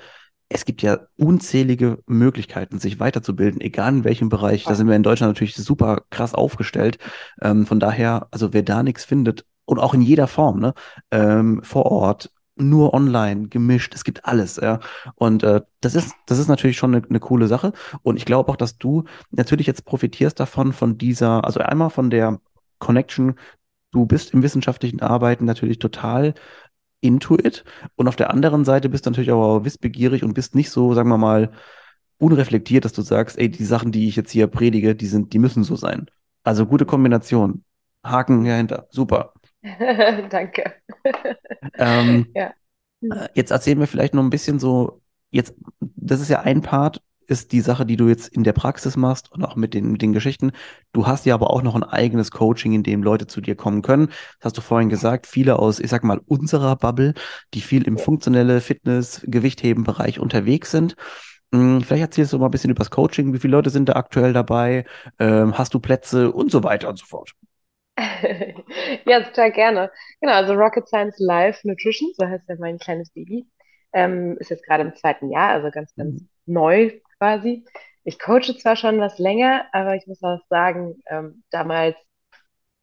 es 0.53 0.65
gibt 0.65 0.81
ja 0.81 0.99
unzählige 1.15 1.99
Möglichkeiten, 2.07 2.77
sich 2.77 2.99
weiterzubilden, 2.99 3.61
egal 3.61 3.93
in 3.93 4.03
welchem 4.03 4.27
Bereich. 4.27 4.65
Da 4.65 4.75
sind 4.75 4.87
wir 4.87 4.97
in 4.97 5.03
Deutschland 5.03 5.29
natürlich 5.29 5.55
super 5.55 6.03
krass 6.09 6.33
aufgestellt. 6.33 6.97
Ähm, 7.41 7.65
von 7.65 7.79
daher, 7.79 8.27
also 8.31 8.51
wer 8.51 8.61
da 8.61 8.83
nichts 8.83 9.05
findet, 9.05 9.45
und 9.71 9.79
auch 9.79 9.93
in 9.93 10.01
jeder 10.01 10.27
Form, 10.27 10.59
ne? 10.59 10.73
Ähm, 11.11 11.61
vor 11.63 11.85
Ort, 11.85 12.29
nur 12.57 12.93
online, 12.93 13.47
gemischt, 13.47 13.95
es 13.95 14.03
gibt 14.03 14.25
alles, 14.25 14.57
ja. 14.57 14.79
Und 15.15 15.43
äh, 15.43 15.61
das 15.79 15.95
ist, 15.95 16.13
das 16.27 16.39
ist 16.39 16.49
natürlich 16.49 16.77
schon 16.77 16.93
eine, 16.93 17.07
eine 17.07 17.21
coole 17.21 17.47
Sache. 17.47 17.71
Und 18.03 18.17
ich 18.17 18.25
glaube 18.25 18.51
auch, 18.51 18.57
dass 18.57 18.77
du 18.77 19.05
natürlich 19.31 19.67
jetzt 19.67 19.85
profitierst 19.85 20.39
davon, 20.39 20.73
von 20.73 20.97
dieser, 20.97 21.45
also 21.45 21.61
einmal 21.61 21.89
von 21.89 22.09
der 22.09 22.41
Connection, 22.79 23.35
du 23.91 24.05
bist 24.05 24.33
im 24.33 24.43
wissenschaftlichen 24.43 25.01
Arbeiten 25.01 25.45
natürlich 25.45 25.79
total 25.79 26.33
into 26.99 27.35
it. 27.35 27.63
Und 27.95 28.09
auf 28.09 28.17
der 28.17 28.29
anderen 28.31 28.65
Seite 28.65 28.89
bist 28.89 29.05
du 29.05 29.09
natürlich 29.09 29.31
auch 29.31 29.63
wissbegierig 29.63 30.23
und 30.23 30.33
bist 30.33 30.53
nicht 30.53 30.69
so, 30.69 30.93
sagen 30.93 31.09
wir 31.09 31.17
mal, 31.17 31.51
unreflektiert, 32.17 32.83
dass 32.83 32.93
du 32.93 33.03
sagst, 33.03 33.37
ey, 33.39 33.49
die 33.49 33.65
Sachen, 33.65 33.93
die 33.93 34.09
ich 34.09 34.17
jetzt 34.17 34.31
hier 34.31 34.47
predige, 34.47 34.95
die 34.95 35.07
sind, 35.07 35.31
die 35.31 35.39
müssen 35.39 35.63
so 35.63 35.77
sein. 35.77 36.07
Also 36.43 36.65
gute 36.65 36.85
Kombination. 36.85 37.63
Haken 38.03 38.43
dahinter. 38.43 38.87
Super. 38.89 39.33
Danke. 40.29 40.73
Ähm, 41.77 42.27
ja. 42.35 42.53
Äh, 43.01 43.29
jetzt 43.33 43.51
erzählen 43.51 43.79
wir 43.79 43.87
vielleicht 43.87 44.13
noch 44.13 44.23
ein 44.23 44.29
bisschen 44.29 44.59
so, 44.59 45.01
jetzt, 45.29 45.55
das 45.79 46.21
ist 46.21 46.29
ja 46.29 46.41
ein 46.41 46.61
Part, 46.61 47.01
ist 47.27 47.53
die 47.53 47.61
Sache, 47.61 47.85
die 47.85 47.95
du 47.95 48.09
jetzt 48.09 48.27
in 48.27 48.43
der 48.43 48.51
Praxis 48.51 48.97
machst 48.97 49.31
und 49.31 49.43
auch 49.43 49.55
mit 49.55 49.73
den, 49.73 49.91
mit 49.91 50.01
den 50.01 50.11
Geschichten. 50.11 50.51
Du 50.91 51.07
hast 51.07 51.25
ja 51.25 51.33
aber 51.33 51.51
auch 51.51 51.61
noch 51.61 51.75
ein 51.75 51.83
eigenes 51.83 52.29
Coaching, 52.31 52.73
in 52.73 52.83
dem 52.83 53.03
Leute 53.03 53.25
zu 53.25 53.39
dir 53.39 53.55
kommen 53.55 53.81
können. 53.81 54.07
Das 54.39 54.47
hast 54.47 54.57
du 54.57 54.61
vorhin 54.61 54.89
gesagt, 54.89 55.27
viele 55.27 55.57
aus, 55.57 55.79
ich 55.79 55.89
sag 55.89 56.03
mal, 56.03 56.19
unserer 56.25 56.75
Bubble, 56.75 57.13
die 57.53 57.61
viel 57.61 57.83
im 57.87 57.97
funktionelle 57.97 58.59
Fitness, 58.59 59.21
Gewichtheben-Bereich 59.25 60.19
unterwegs 60.19 60.71
sind. 60.71 60.95
Hm, 61.53 61.81
vielleicht 61.81 62.01
erzählst 62.01 62.33
du 62.33 62.39
mal 62.39 62.45
ein 62.47 62.51
bisschen 62.51 62.71
über 62.71 62.79
das 62.79 62.91
Coaching. 62.91 63.33
Wie 63.33 63.39
viele 63.39 63.51
Leute 63.51 63.69
sind 63.69 63.87
da 63.89 63.93
aktuell 63.93 64.33
dabei? 64.33 64.85
Ähm, 65.19 65.57
hast 65.57 65.73
du 65.73 65.79
Plätze 65.79 66.31
und 66.31 66.51
so 66.51 66.63
weiter 66.63 66.89
und 66.89 66.99
so 66.99 67.05
fort? 67.05 67.33
Ja, 69.05 69.21
total 69.21 69.51
gerne. 69.51 69.91
Genau, 70.19 70.33
also 70.33 70.53
Rocket 70.53 70.87
Science 70.87 71.17
Live 71.19 71.63
Nutrition, 71.63 72.11
so 72.15 72.27
heißt 72.27 72.47
ja 72.49 72.55
mein 72.59 72.77
kleines 72.79 73.09
Baby, 73.11 73.47
ähm, 73.93 74.37
ist 74.39 74.49
jetzt 74.49 74.65
gerade 74.65 74.83
im 74.83 74.95
zweiten 74.95 75.29
Jahr, 75.31 75.49
also 75.51 75.69
ganz, 75.71 75.93
ganz 75.95 76.21
mhm. 76.21 76.29
neu 76.45 76.99
quasi. 77.17 77.65
Ich 78.03 78.19
coache 78.19 78.57
zwar 78.57 78.75
schon 78.75 78.99
was 78.99 79.19
länger, 79.19 79.65
aber 79.73 79.95
ich 79.95 80.07
muss 80.07 80.23
auch 80.23 80.39
sagen, 80.49 81.01
ähm, 81.07 81.43
damals 81.51 81.95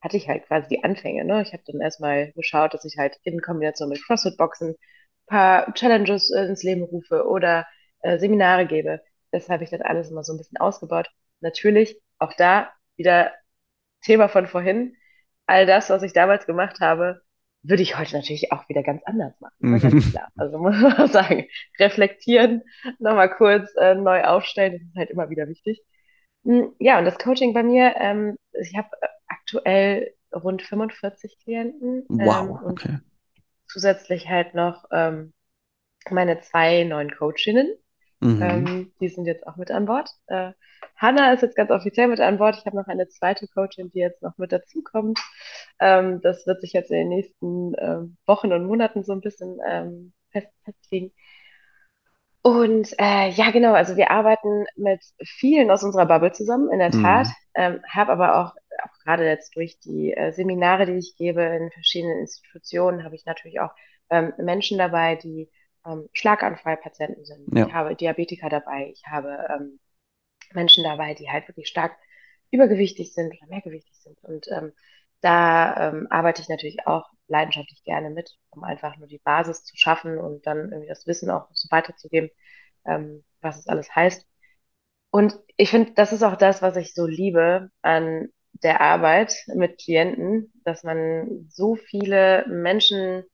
hatte 0.01 0.17
ich 0.17 0.29
halt 0.29 0.47
quasi 0.47 0.69
die 0.69 0.85
Anfänge. 0.85 1.25
Ne? 1.25 1.43
Ich 1.43 1.53
habe 1.53 1.63
dann 1.67 1.81
erstmal 1.81 2.33
geschaut, 2.33 2.75
dass 2.75 2.85
ich 2.85 2.97
halt 2.99 3.19
in 3.25 3.41
Kombination 3.41 3.89
mit 3.89 4.03
CrossFit-Boxen 4.05 4.71
ein 4.71 4.77
paar 5.27 5.75
Challenges 5.75 6.31
ins 6.31 6.63
Leben 6.63 6.85
rufe 6.85 7.27
oder 7.27 7.67
äh, 8.03 8.19
Seminare 8.19 8.67
gebe. 8.67 9.01
Das 9.33 9.49
habe 9.49 9.65
ich 9.65 9.71
dann 9.71 9.83
alles 9.83 10.11
immer 10.11 10.23
so 10.25 10.33
ein 10.33 10.39
bisschen 10.39 10.59
ausgebaut. 10.59 11.09
Natürlich, 11.41 12.01
auch 12.19 12.33
da 12.35 12.73
wieder 12.97 13.33
Thema 14.03 14.29
von 14.29 14.47
vorhin, 14.47 14.97
all 15.49 15.67
das, 15.67 15.91
was 15.91 16.03
ich 16.03 16.13
damals 16.13 16.47
gemacht 16.47 16.81
habe, 16.81 17.23
würde 17.63 17.83
ich 17.83 17.99
heute 17.99 18.15
natürlich 18.15 18.53
auch 18.53 18.69
wieder 18.69 18.83
ganz 18.83 19.03
anders 19.05 19.35
machen. 19.41 19.81
Ganz 19.81 19.95
mhm. 19.95 20.19
Also 20.37 20.59
muss 20.59 20.81
man 20.81 21.09
sagen, 21.13 21.49
reflektieren, 21.79 22.63
nochmal 22.99 23.35
kurz 23.35 23.75
äh, 23.77 23.95
neu 23.95 24.25
aufstellen, 24.25 24.75
das 24.75 24.83
ist 24.83 24.97
halt 24.97 25.11
immer 25.11 25.31
wieder 25.31 25.49
wichtig. 25.49 25.83
Hm, 26.45 26.73
ja, 26.79 26.99
und 26.99 27.05
das 27.05 27.19
Coaching 27.19 27.53
bei 27.53 27.63
mir, 27.63 27.95
ähm, 27.99 28.37
ich 28.53 28.77
habe 28.77 28.89
aktuell 29.27 30.15
rund 30.33 30.63
45 30.63 31.39
Klienten. 31.43 32.05
Wow, 32.09 32.61
ähm, 32.63 32.71
okay. 32.71 32.99
Zusätzlich 33.67 34.29
halt 34.29 34.55
noch 34.55 34.85
ähm, 34.93 35.33
meine 36.11 36.41
zwei 36.41 36.85
neuen 36.85 37.11
Coachinnen. 37.11 37.75
Mhm. 38.21 38.43
Ähm, 38.43 38.93
die 39.01 39.09
sind 39.09 39.27
jetzt 39.27 39.47
auch 39.47 39.57
mit 39.57 39.71
an 39.71 39.87
Bord. 39.87 40.11
Äh, 40.27 40.53
Hanna 40.97 41.33
ist 41.33 41.43
jetzt 41.43 41.57
ganz 41.57 41.71
offiziell 41.71 42.09
mit 42.09 42.21
an 42.21 42.39
Bord. 42.39 42.57
Ich 42.59 42.67
habe 42.67 42.77
noch 42.77 42.89
eine 42.89 43.09
zweite 43.09 43.47
Coachin, 43.47 43.91
die 43.91 44.01
jetzt 44.01 44.23
noch 44.23 44.37
mit 44.39 44.51
dazukommt. 44.51 45.21
Ähm, 45.79 46.21
das 46.23 46.47
wird 46.47 46.61
sich 46.61 46.73
jetzt 46.73 46.91
in 46.91 46.97
den 46.97 47.09
nächsten 47.09 47.75
äh, 47.75 48.01
Wochen 48.27 48.53
und 48.53 48.67
Monaten 48.67 49.05
so 49.05 49.13
ein 49.13 49.21
bisschen 49.21 49.59
ähm, 49.67 50.13
fest, 50.31 50.49
festlegen. 50.65 51.13
Und 52.43 52.95
äh, 52.99 53.31
ja, 53.31 53.51
genau, 53.51 53.75
also 53.75 53.97
wir 53.97 54.11
arbeiten 54.11 54.65
mit 54.77 55.05
vielen 55.23 55.71
aus 55.71 55.83
unserer 55.83 56.07
Bubble 56.07 56.33
zusammen, 56.33 56.71
in 56.73 56.79
der 56.79 56.95
mhm. 56.95 57.03
Tat. 57.03 57.29
Ähm, 57.55 57.83
habe 57.89 58.13
aber 58.13 58.37
auch, 58.37 58.55
auch 58.83 58.99
gerade 59.05 59.27
jetzt 59.27 59.55
durch 59.57 59.79
die 59.81 60.13
äh, 60.13 60.33
Seminare, 60.33 60.87
die 60.87 60.99
ich 60.99 61.17
gebe 61.17 61.43
in 61.43 61.71
verschiedenen 61.71 62.19
Institutionen, 62.21 63.05
habe 63.05 63.15
ich 63.15 63.27
natürlich 63.27 63.61
auch 63.61 63.73
ähm, 64.11 64.33
Menschen 64.39 64.79
dabei, 64.79 65.17
die 65.17 65.51
ähm, 65.89 66.09
Schlaganfallpatienten 66.13 67.25
sind. 67.25 67.57
Ja. 67.57 67.67
Ich 67.67 67.73
habe 67.73 67.97
Diabetiker 67.97 68.49
dabei, 68.49 68.91
ich 68.93 69.07
habe 69.07 69.47
ähm, 69.51 69.81
Menschen 70.53 70.85
dabei, 70.85 71.15
die 71.15 71.31
halt 71.31 71.49
wirklich 71.49 71.69
stark 71.69 71.97
übergewichtig 72.51 73.13
sind 73.13 73.35
oder 73.35 73.47
mehrgewichtig 73.49 73.97
sind. 73.99 74.19
Und 74.23 74.49
ähm, 74.51 74.73
da 75.21 75.89
ähm, 75.89 76.07
arbeite 76.11 76.43
ich 76.43 76.49
natürlich 76.49 76.87
auch 76.87 77.07
leidenschaftlich 77.27 77.83
gerne 77.85 78.11
mit, 78.11 78.37
um 78.51 78.65
einfach 78.65 78.97
nur 78.97 79.09
die 79.09 79.19
Basis 79.19 79.65
zu 79.65 79.77
schaffen 79.77 80.19
und 80.19 80.47
dann 80.47 80.71
irgendwie 80.71 80.89
das 80.89 81.07
Wissen 81.07 81.31
auch 81.31 81.49
so 81.53 81.69
weiterzugeben, 81.71 82.31
ähm, 82.87 83.25
was 83.41 83.59
es 83.59 83.69
alles 83.69 83.95
heißt. 83.95 84.27
Und 85.11 85.39
ich 85.57 85.71
finde, 85.71 85.93
das 85.93 86.13
ist 86.13 86.23
auch 86.23 86.37
das, 86.37 86.63
was 86.63 86.77
ich 86.77 86.95
so 86.95 87.07
liebe 87.07 87.71
an 87.83 88.29
der 88.63 88.81
Arbeit 88.81 89.35
mit 89.55 89.79
Klienten, 89.79 90.53
dass 90.65 90.85
man 90.85 91.47
so 91.49 91.77
viele 91.77 92.47
Menschen 92.49 93.25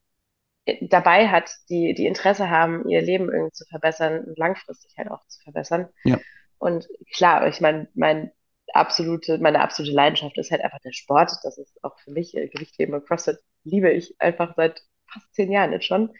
dabei 0.82 1.28
hat, 1.28 1.50
die, 1.68 1.94
die 1.94 2.06
Interesse 2.06 2.50
haben, 2.50 2.88
ihr 2.88 3.02
Leben 3.02 3.30
irgendwie 3.30 3.52
zu 3.52 3.64
verbessern 3.66 4.24
und 4.24 4.38
langfristig 4.38 4.96
halt 4.96 5.10
auch 5.10 5.26
zu 5.26 5.42
verbessern. 5.42 5.88
Ja. 6.04 6.18
Und 6.58 6.88
klar, 7.12 7.46
ich 7.48 7.60
meine, 7.60 7.88
mein 7.94 8.30
absolute, 8.72 9.38
meine 9.38 9.60
absolute 9.60 9.94
Leidenschaft 9.94 10.38
ist 10.38 10.50
halt 10.50 10.62
einfach 10.62 10.80
der 10.80 10.92
Sport. 10.92 11.32
Das 11.42 11.58
ist 11.58 11.82
auch 11.84 11.98
für 11.98 12.10
mich 12.10 12.36
äh, 12.36 12.48
Gewichtheben 12.48 12.94
und 12.94 13.06
CrossFit 13.06 13.38
liebe 13.64 13.90
ich 13.90 14.14
einfach 14.18 14.54
seit 14.56 14.82
fast 15.06 15.34
zehn 15.34 15.52
Jahren 15.52 15.72
jetzt 15.72 15.86
schon. 15.86 16.10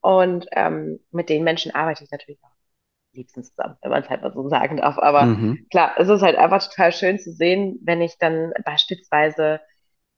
Und 0.00 0.46
ähm, 0.52 1.00
mit 1.10 1.28
den 1.28 1.44
Menschen 1.44 1.74
arbeite 1.74 2.04
ich 2.04 2.10
natürlich 2.10 2.42
auch 2.42 2.54
liebsten 3.12 3.44
zusammen, 3.44 3.76
wenn 3.82 3.90
man 3.90 4.02
es 4.02 4.10
halt 4.10 4.22
mal 4.22 4.32
so 4.32 4.48
sagen 4.48 4.78
darf. 4.78 4.98
Aber 4.98 5.24
mhm. 5.24 5.66
klar, 5.70 5.94
es 5.98 6.08
ist 6.08 6.22
halt 6.22 6.36
einfach 6.36 6.66
total 6.66 6.92
schön 6.92 7.18
zu 7.18 7.32
sehen, 7.32 7.78
wenn 7.82 8.02
ich 8.02 8.18
dann 8.18 8.52
beispielsweise 8.64 9.60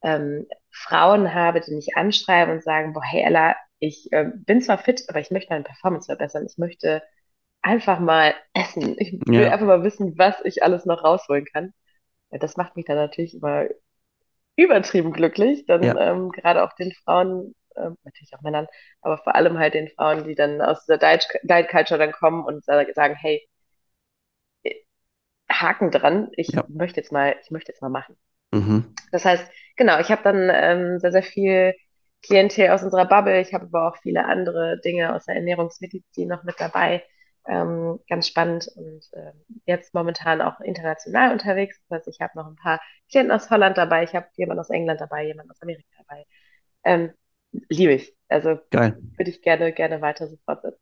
ähm, 0.07 0.47
Frauen 0.71 1.35
habe, 1.35 1.61
die 1.61 1.75
mich 1.75 1.97
anschreiben 1.97 2.55
und 2.55 2.63
sagen, 2.63 2.93
boah, 2.93 3.03
hey 3.03 3.23
Ella, 3.25 3.57
ich 3.81 4.13
äh, 4.13 4.31
bin 4.35 4.63
zwar 4.63 4.79
fit, 4.79 5.05
aber 5.09 5.19
ich 5.21 5.33
möchte 5.33 5.53
meine 5.53 5.65
Performance 5.65 6.07
verbessern. 6.07 6.47
Ich 6.47 6.59
möchte 6.59 7.03
einfach 7.61 7.99
mal 7.99 8.35
essen. 8.55 8.95
Ich 8.99 9.13
will 9.27 9.43
ja. 9.43 9.53
einfach 9.53 9.67
mal 9.67 9.83
wissen, 9.83 10.17
was 10.17 10.37
ich 10.45 10.63
alles 10.63 10.87
noch 10.87 11.03
rausholen 11.03 11.45
kann. 11.45 11.75
Ja, 12.31 12.39
das 12.39 12.57
macht 12.57 12.77
mich 12.77 12.87
dann 12.87 12.97
natürlich 12.97 13.35
immer 13.35 13.67
übertrieben 14.55 15.13
glücklich. 15.13 15.67
Dann 15.67 15.83
ja. 15.83 15.99
ähm, 15.99 16.31
gerade 16.31 16.63
auch 16.63 16.73
den 16.75 16.93
Frauen, 16.93 17.55
äh, 17.75 17.91
natürlich 18.05 18.33
auch 18.35 18.43
Männern, 18.43 18.69
aber 19.01 19.19
vor 19.19 19.35
allem 19.35 19.59
halt 19.59 19.75
den 19.75 19.89
Frauen, 19.89 20.25
die 20.25 20.37
dann 20.37 20.63
aus 20.63 20.87
dieser 20.87 20.99
Diet, 20.99 21.27
Diet 21.43 21.69
Culture 21.69 21.99
dann 21.99 22.13
kommen 22.13 22.45
und 22.45 22.65
sagen, 22.65 23.17
hey, 23.17 23.45
äh, 24.63 24.75
Haken 25.51 25.91
dran, 25.91 26.29
ich 26.37 26.49
ja. 26.51 26.65
möchte 26.69 27.01
jetzt 27.01 27.13
mal, 27.13 27.37
ich 27.43 27.51
möchte 27.51 27.73
jetzt 27.73 27.83
mal 27.83 27.89
machen. 27.89 28.17
Mhm. 28.53 28.95
Das 29.13 29.25
heißt, 29.25 29.45
genau, 29.77 29.99
ich 30.01 30.11
habe 30.11 30.23
dann 30.23 30.51
ähm, 30.53 30.99
sehr, 30.99 31.13
sehr 31.13 31.23
viel 31.23 31.75
Klientel 32.23 32.71
aus 32.71 32.83
unserer 32.83 33.07
Bubble. 33.07 33.41
Ich 33.41 33.55
habe 33.55 33.67
aber 33.67 33.89
auch 33.89 33.97
viele 33.99 34.25
andere 34.25 34.81
Dinge 34.81 35.15
aus 35.15 35.27
der 35.27 35.37
Ernährungsmedizin 35.37 36.29
noch 36.29 36.45
mit 36.45 36.57
dabei. 36.59 37.03
Ähm, 37.49 38.01
ganz 38.09 38.27
spannend 38.27 38.69
und 38.75 39.05
äh, 39.13 39.31
jetzt 39.67 39.95
momentan 39.95 40.41
auch 40.41 40.59
international 40.61 41.31
unterwegs. 41.33 41.81
Das 41.89 41.99
heißt, 41.99 42.09
ich 42.09 42.21
habe 42.21 42.33
noch 42.35 42.49
ein 42.49 42.57
paar 42.57 42.81
Klienten 43.09 43.31
aus 43.31 43.51
Holland 43.51 43.79
dabei, 43.79 44.03
ich 44.03 44.17
habe 44.17 44.27
jemanden 44.35 44.61
aus 44.61 44.71
England 44.71 45.01
dabei, 45.01 45.27
jemanden 45.27 45.53
aus 45.53 45.63
Amerika 45.63 45.87
dabei. 45.99 46.27
Ähm, 46.83 47.13
liebe 47.69 47.93
ich. 47.93 48.17
Also 48.29 48.59
würde 48.71 49.31
ich 49.31 49.43
gerne, 49.43 49.73
gerne 49.73 50.01
weiter 50.01 50.27
so 50.27 50.37
fortsetzen. 50.45 50.81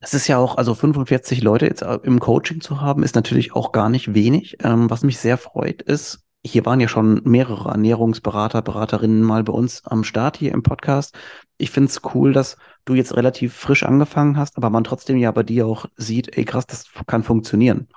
Das 0.00 0.14
ist 0.14 0.28
ja 0.28 0.38
auch, 0.38 0.56
also 0.58 0.74
45 0.74 1.42
Leute 1.42 1.66
jetzt 1.66 1.82
im 1.82 2.20
Coaching 2.20 2.60
zu 2.60 2.80
haben, 2.80 3.02
ist 3.02 3.14
natürlich 3.14 3.54
auch 3.54 3.72
gar 3.72 3.88
nicht 3.88 4.14
wenig. 4.14 4.58
Ähm, 4.62 4.90
was 4.90 5.02
mich 5.02 5.18
sehr 5.18 5.38
freut, 5.38 5.82
ist, 5.82 6.23
hier 6.44 6.66
waren 6.66 6.80
ja 6.80 6.88
schon 6.88 7.22
mehrere 7.24 7.70
Ernährungsberater, 7.70 8.60
Beraterinnen 8.62 9.22
mal 9.22 9.42
bei 9.44 9.52
uns 9.52 9.84
am 9.86 10.04
Start 10.04 10.36
hier 10.36 10.52
im 10.52 10.62
Podcast. 10.62 11.16
Ich 11.56 11.70
finde 11.70 11.88
es 11.88 12.02
cool, 12.14 12.32
dass 12.32 12.58
du 12.84 12.94
jetzt 12.94 13.16
relativ 13.16 13.54
frisch 13.54 13.82
angefangen 13.82 14.36
hast, 14.36 14.56
aber 14.58 14.68
man 14.70 14.84
trotzdem 14.84 15.16
ja 15.16 15.30
bei 15.30 15.42
dir 15.42 15.66
auch 15.66 15.86
sieht, 15.96 16.36
ey 16.36 16.44
krass, 16.44 16.66
das 16.66 16.86
kann 17.06 17.22
funktionieren. 17.22 17.88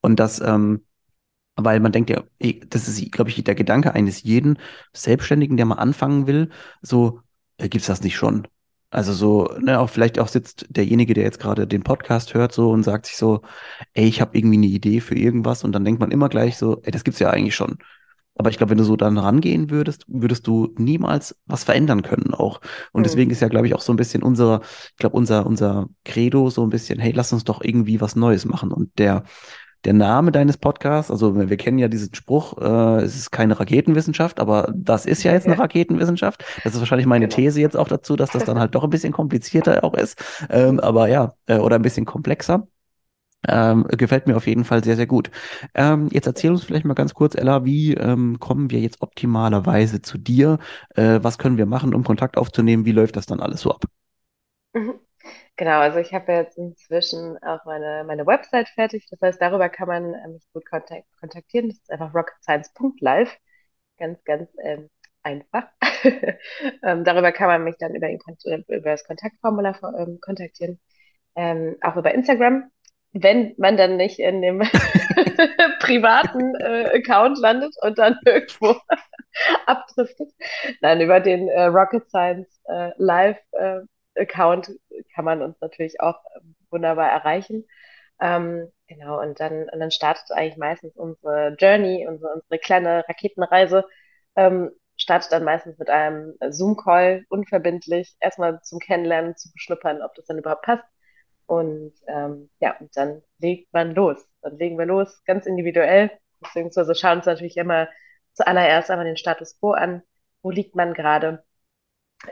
Und 0.00 0.18
dass, 0.18 0.40
ähm, 0.40 0.84
weil 1.56 1.80
man 1.80 1.92
denkt 1.92 2.10
ja, 2.10 2.22
das 2.68 2.88
ist, 2.88 3.12
glaube 3.12 3.30
ich, 3.30 3.44
der 3.44 3.54
Gedanke 3.54 3.94
eines 3.94 4.22
jeden 4.22 4.58
Selbstständigen, 4.92 5.56
der 5.56 5.66
mal 5.66 5.76
anfangen 5.76 6.26
will, 6.26 6.50
so, 6.82 7.20
äh, 7.58 7.68
gibt's 7.68 7.86
das 7.86 8.02
nicht 8.02 8.16
schon? 8.16 8.48
Also 8.92 9.14
so, 9.14 9.48
ne, 9.58 9.80
auch 9.80 9.88
vielleicht 9.88 10.18
auch 10.18 10.28
sitzt 10.28 10.66
derjenige, 10.68 11.14
der 11.14 11.24
jetzt 11.24 11.40
gerade 11.40 11.66
den 11.66 11.82
Podcast 11.82 12.34
hört, 12.34 12.52
so 12.52 12.70
und 12.70 12.82
sagt 12.82 13.06
sich 13.06 13.16
so, 13.16 13.40
ey, 13.94 14.04
ich 14.06 14.20
habe 14.20 14.36
irgendwie 14.36 14.58
eine 14.58 14.66
Idee 14.66 15.00
für 15.00 15.16
irgendwas 15.16 15.64
und 15.64 15.72
dann 15.72 15.84
denkt 15.84 15.98
man 15.98 16.10
immer 16.10 16.28
gleich 16.28 16.58
so, 16.58 16.78
ey, 16.82 16.90
das 16.92 17.02
gibt's 17.02 17.18
ja 17.18 17.30
eigentlich 17.30 17.54
schon. 17.54 17.78
Aber 18.34 18.50
ich 18.50 18.58
glaube, 18.58 18.70
wenn 18.70 18.78
du 18.78 18.84
so 18.84 18.96
dann 18.96 19.16
rangehen 19.16 19.70
würdest, 19.70 20.04
würdest 20.08 20.46
du 20.46 20.74
niemals 20.76 21.36
was 21.46 21.64
verändern 21.64 22.02
können 22.02 22.34
auch. 22.34 22.60
Und 22.92 23.00
mhm. 23.00 23.04
deswegen 23.04 23.30
ist 23.30 23.40
ja, 23.40 23.48
glaube 23.48 23.66
ich, 23.66 23.74
auch 23.74 23.80
so 23.80 23.94
ein 23.94 23.96
bisschen 23.96 24.22
unser, 24.22 24.60
ich 24.90 24.96
glaube, 24.96 25.16
unser, 25.16 25.46
unser 25.46 25.88
Credo 26.04 26.50
so 26.50 26.62
ein 26.62 26.70
bisschen, 26.70 26.98
hey, 26.98 27.12
lass 27.12 27.32
uns 27.32 27.44
doch 27.44 27.62
irgendwie 27.62 28.00
was 28.00 28.14
Neues 28.14 28.44
machen. 28.44 28.72
Und 28.72 28.98
der, 28.98 29.24
der 29.84 29.92
Name 29.92 30.30
deines 30.30 30.56
Podcasts, 30.58 31.10
also 31.10 31.36
wir 31.48 31.56
kennen 31.56 31.78
ja 31.78 31.88
diesen 31.88 32.14
Spruch, 32.14 32.56
äh, 32.58 33.02
es 33.02 33.16
ist 33.16 33.30
keine 33.30 33.58
Raketenwissenschaft, 33.58 34.38
aber 34.38 34.72
das 34.74 35.06
ist 35.06 35.22
ja 35.22 35.32
jetzt 35.32 35.46
eine 35.46 35.58
Raketenwissenschaft. 35.58 36.44
Das 36.62 36.74
ist 36.74 36.80
wahrscheinlich 36.80 37.06
meine 37.06 37.26
genau. 37.26 37.36
These 37.36 37.60
jetzt 37.60 37.76
auch 37.76 37.88
dazu, 37.88 38.16
dass 38.16 38.30
das 38.30 38.44
dann 38.44 38.58
halt 38.58 38.74
doch 38.74 38.84
ein 38.84 38.90
bisschen 38.90 39.12
komplizierter 39.12 39.82
auch 39.84 39.94
ist. 39.94 40.22
Ähm, 40.50 40.78
aber 40.80 41.08
ja, 41.08 41.34
äh, 41.46 41.58
oder 41.58 41.76
ein 41.76 41.82
bisschen 41.82 42.06
komplexer. 42.06 42.66
Ähm, 43.48 43.84
gefällt 43.88 44.28
mir 44.28 44.36
auf 44.36 44.46
jeden 44.46 44.64
Fall 44.64 44.84
sehr, 44.84 44.94
sehr 44.94 45.06
gut. 45.06 45.30
Ähm, 45.74 46.08
jetzt 46.12 46.26
erzähl 46.26 46.52
uns 46.52 46.62
vielleicht 46.62 46.84
mal 46.84 46.94
ganz 46.94 47.12
kurz, 47.12 47.34
Ella, 47.34 47.64
wie 47.64 47.94
ähm, 47.94 48.38
kommen 48.38 48.70
wir 48.70 48.78
jetzt 48.80 49.02
optimalerweise 49.02 50.00
zu 50.00 50.16
dir? 50.16 50.58
Äh, 50.94 51.18
was 51.22 51.38
können 51.38 51.58
wir 51.58 51.66
machen, 51.66 51.92
um 51.94 52.04
Kontakt 52.04 52.38
aufzunehmen? 52.38 52.84
Wie 52.84 52.92
läuft 52.92 53.16
das 53.16 53.26
dann 53.26 53.40
alles 53.40 53.62
so 53.62 53.72
ab? 53.72 53.84
Genau, 55.62 55.78
also 55.78 56.00
ich 56.00 56.12
habe 56.12 56.32
jetzt 56.32 56.58
inzwischen 56.58 57.38
auch 57.40 57.64
meine, 57.66 58.02
meine 58.04 58.26
Website 58.26 58.68
fertig. 58.70 59.06
Das 59.08 59.20
heißt, 59.22 59.40
darüber 59.40 59.68
kann 59.68 59.86
man 59.86 60.12
äh, 60.12 60.26
mich 60.26 60.42
gut 60.52 60.68
kontakt 60.68 61.04
kontaktieren. 61.20 61.68
Das 61.68 61.78
ist 61.78 61.88
einfach 61.92 62.12
rocketscience.live. 62.12 63.30
Ganz, 63.96 64.24
ganz 64.24 64.50
ähm, 64.64 64.90
einfach. 65.22 65.68
ähm, 66.82 67.04
darüber 67.04 67.30
kann 67.30 67.46
man 67.46 67.62
mich 67.62 67.76
dann 67.78 67.94
über, 67.94 68.10
über 68.10 68.90
das 68.90 69.04
Kontaktformular 69.06 69.78
ähm, 69.96 70.18
kontaktieren. 70.20 70.80
Ähm, 71.36 71.76
auch 71.80 71.94
über 71.94 72.12
Instagram, 72.12 72.68
wenn 73.12 73.54
man 73.56 73.76
dann 73.76 73.96
nicht 73.96 74.18
in 74.18 74.42
dem 74.42 74.58
privaten 75.78 76.56
äh, 76.56 76.98
Account 76.98 77.38
landet 77.38 77.72
und 77.82 77.98
dann 77.98 78.18
irgendwo 78.26 78.74
abdriftet. 79.66 80.32
Nein, 80.80 81.00
über 81.02 81.20
den 81.20 81.46
äh, 81.48 81.66
Rocket 81.66 82.08
Science 82.08 82.48
äh, 82.64 82.90
Live 82.96 83.38
äh, 83.52 83.82
Account 84.16 84.70
kann 85.14 85.24
man 85.24 85.42
uns 85.42 85.60
natürlich 85.60 86.00
auch 86.00 86.16
ähm, 86.36 86.54
wunderbar 86.70 87.10
erreichen. 87.10 87.64
Ähm, 88.20 88.70
genau, 88.86 89.20
und 89.20 89.40
dann, 89.40 89.68
und 89.68 89.80
dann 89.80 89.90
startet 89.90 90.30
eigentlich 90.32 90.56
meistens 90.56 90.96
unsere 90.96 91.56
Journey, 91.58 92.06
unsere, 92.06 92.34
unsere 92.34 92.58
kleine 92.58 93.04
Raketenreise, 93.08 93.84
ähm, 94.36 94.70
startet 94.96 95.32
dann 95.32 95.44
meistens 95.44 95.78
mit 95.78 95.90
einem 95.90 96.34
Zoom-Call, 96.50 97.24
unverbindlich, 97.28 98.16
erstmal 98.20 98.60
zum 98.62 98.78
Kennenlernen, 98.78 99.36
zu 99.36 99.52
beschnuppern, 99.52 100.02
ob 100.02 100.14
das 100.14 100.26
dann 100.26 100.38
überhaupt 100.38 100.62
passt. 100.62 100.84
Und 101.46 101.92
ähm, 102.06 102.50
ja, 102.60 102.76
und 102.78 102.96
dann 102.96 103.22
legt 103.38 103.72
man 103.72 103.94
los. 103.94 104.18
Dann 104.42 104.58
legen 104.58 104.78
wir 104.78 104.86
los, 104.86 105.22
ganz 105.24 105.46
individuell, 105.46 106.10
beziehungsweise 106.40 106.94
schauen 106.94 107.18
uns 107.18 107.26
natürlich 107.26 107.56
immer 107.56 107.88
zuallererst 108.34 108.90
einmal 108.90 109.06
den 109.06 109.16
Status 109.16 109.58
quo 109.58 109.72
an. 109.72 110.02
Wo 110.42 110.50
liegt 110.50 110.74
man 110.76 110.94
gerade? 110.94 111.44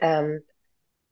Ähm, 0.01 0.43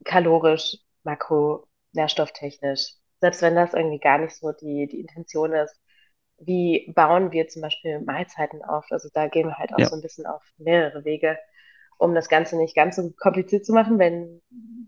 kalorisch, 0.04 0.78
makro, 1.02 1.66
nährstofftechnisch, 1.92 2.94
selbst 3.20 3.42
wenn 3.42 3.54
das 3.54 3.74
irgendwie 3.74 3.98
gar 3.98 4.18
nicht 4.18 4.36
so 4.36 4.52
die, 4.52 4.86
die 4.86 5.00
Intention 5.00 5.52
ist, 5.52 5.78
wie 6.38 6.92
bauen 6.94 7.32
wir 7.32 7.48
zum 7.48 7.62
Beispiel 7.62 8.00
Mahlzeiten 8.00 8.62
auf? 8.62 8.86
Also 8.90 9.08
da 9.12 9.26
gehen 9.28 9.48
wir 9.48 9.58
halt 9.58 9.72
auch 9.74 9.78
ja. 9.78 9.86
so 9.86 9.96
ein 9.96 10.02
bisschen 10.02 10.26
auf 10.26 10.42
mehrere 10.56 11.04
Wege, 11.04 11.36
um 11.98 12.14
das 12.14 12.28
Ganze 12.28 12.56
nicht 12.56 12.76
ganz 12.76 12.96
so 12.96 13.10
kompliziert 13.18 13.64
zu 13.66 13.72
machen, 13.72 13.98
wenn, 13.98 14.40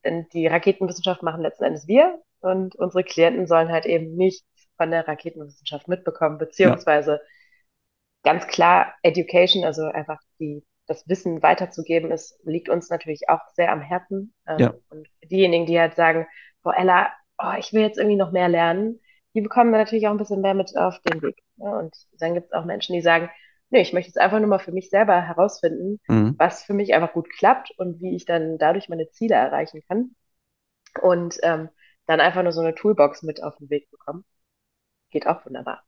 denn 0.04 0.28
die 0.32 0.46
Raketenwissenschaft 0.46 1.22
machen 1.22 1.42
letzten 1.42 1.64
Endes 1.64 1.88
wir 1.88 2.22
und 2.40 2.76
unsere 2.76 3.02
Klienten 3.02 3.46
sollen 3.46 3.70
halt 3.70 3.86
eben 3.86 4.14
nichts 4.14 4.46
von 4.76 4.92
der 4.92 5.06
Raketenwissenschaft 5.06 5.88
mitbekommen, 5.88 6.38
beziehungsweise 6.38 7.12
ja. 7.12 7.20
ganz 8.22 8.46
klar 8.46 8.94
Education, 9.02 9.64
also 9.64 9.82
einfach 9.82 10.20
die 10.38 10.64
das 10.90 11.08
Wissen 11.08 11.40
weiterzugeben, 11.40 12.10
ist, 12.10 12.36
liegt 12.44 12.68
uns 12.68 12.90
natürlich 12.90 13.28
auch 13.28 13.46
sehr 13.54 13.70
am 13.70 13.80
Herzen. 13.80 14.34
Ähm, 14.46 14.58
ja. 14.58 14.74
Und 14.90 15.08
diejenigen, 15.22 15.64
die 15.64 15.78
halt 15.78 15.94
sagen, 15.94 16.26
Frau 16.62 16.72
Ella, 16.72 17.08
oh, 17.38 17.52
ich 17.58 17.72
will 17.72 17.82
jetzt 17.82 17.96
irgendwie 17.96 18.16
noch 18.16 18.32
mehr 18.32 18.48
lernen, 18.48 18.98
die 19.34 19.40
bekommen 19.40 19.70
natürlich 19.70 20.08
auch 20.08 20.10
ein 20.10 20.18
bisschen 20.18 20.40
mehr 20.40 20.54
mit 20.54 20.76
auf 20.76 20.98
den 21.02 21.22
Weg. 21.22 21.44
Ne? 21.56 21.78
Und 21.78 21.96
dann 22.18 22.34
gibt 22.34 22.46
es 22.48 22.52
auch 22.52 22.64
Menschen, 22.64 22.94
die 22.94 23.02
sagen, 23.02 23.30
nee, 23.70 23.82
ich 23.82 23.92
möchte 23.92 24.08
jetzt 24.08 24.18
einfach 24.18 24.40
nur 24.40 24.48
mal 24.48 24.58
für 24.58 24.72
mich 24.72 24.90
selber 24.90 25.20
herausfinden, 25.20 26.00
mhm. 26.08 26.34
was 26.38 26.64
für 26.64 26.74
mich 26.74 26.92
einfach 26.92 27.12
gut 27.12 27.30
klappt 27.30 27.70
und 27.78 28.00
wie 28.00 28.16
ich 28.16 28.24
dann 28.24 28.58
dadurch 28.58 28.88
meine 28.88 29.08
Ziele 29.10 29.36
erreichen 29.36 29.82
kann. 29.86 30.16
Und 31.00 31.38
ähm, 31.44 31.68
dann 32.06 32.20
einfach 32.20 32.42
nur 32.42 32.50
so 32.50 32.62
eine 32.62 32.74
Toolbox 32.74 33.22
mit 33.22 33.44
auf 33.44 33.56
den 33.58 33.70
Weg 33.70 33.88
bekommen. 33.92 34.24
Geht 35.10 35.28
auch 35.28 35.46
wunderbar. 35.46 35.84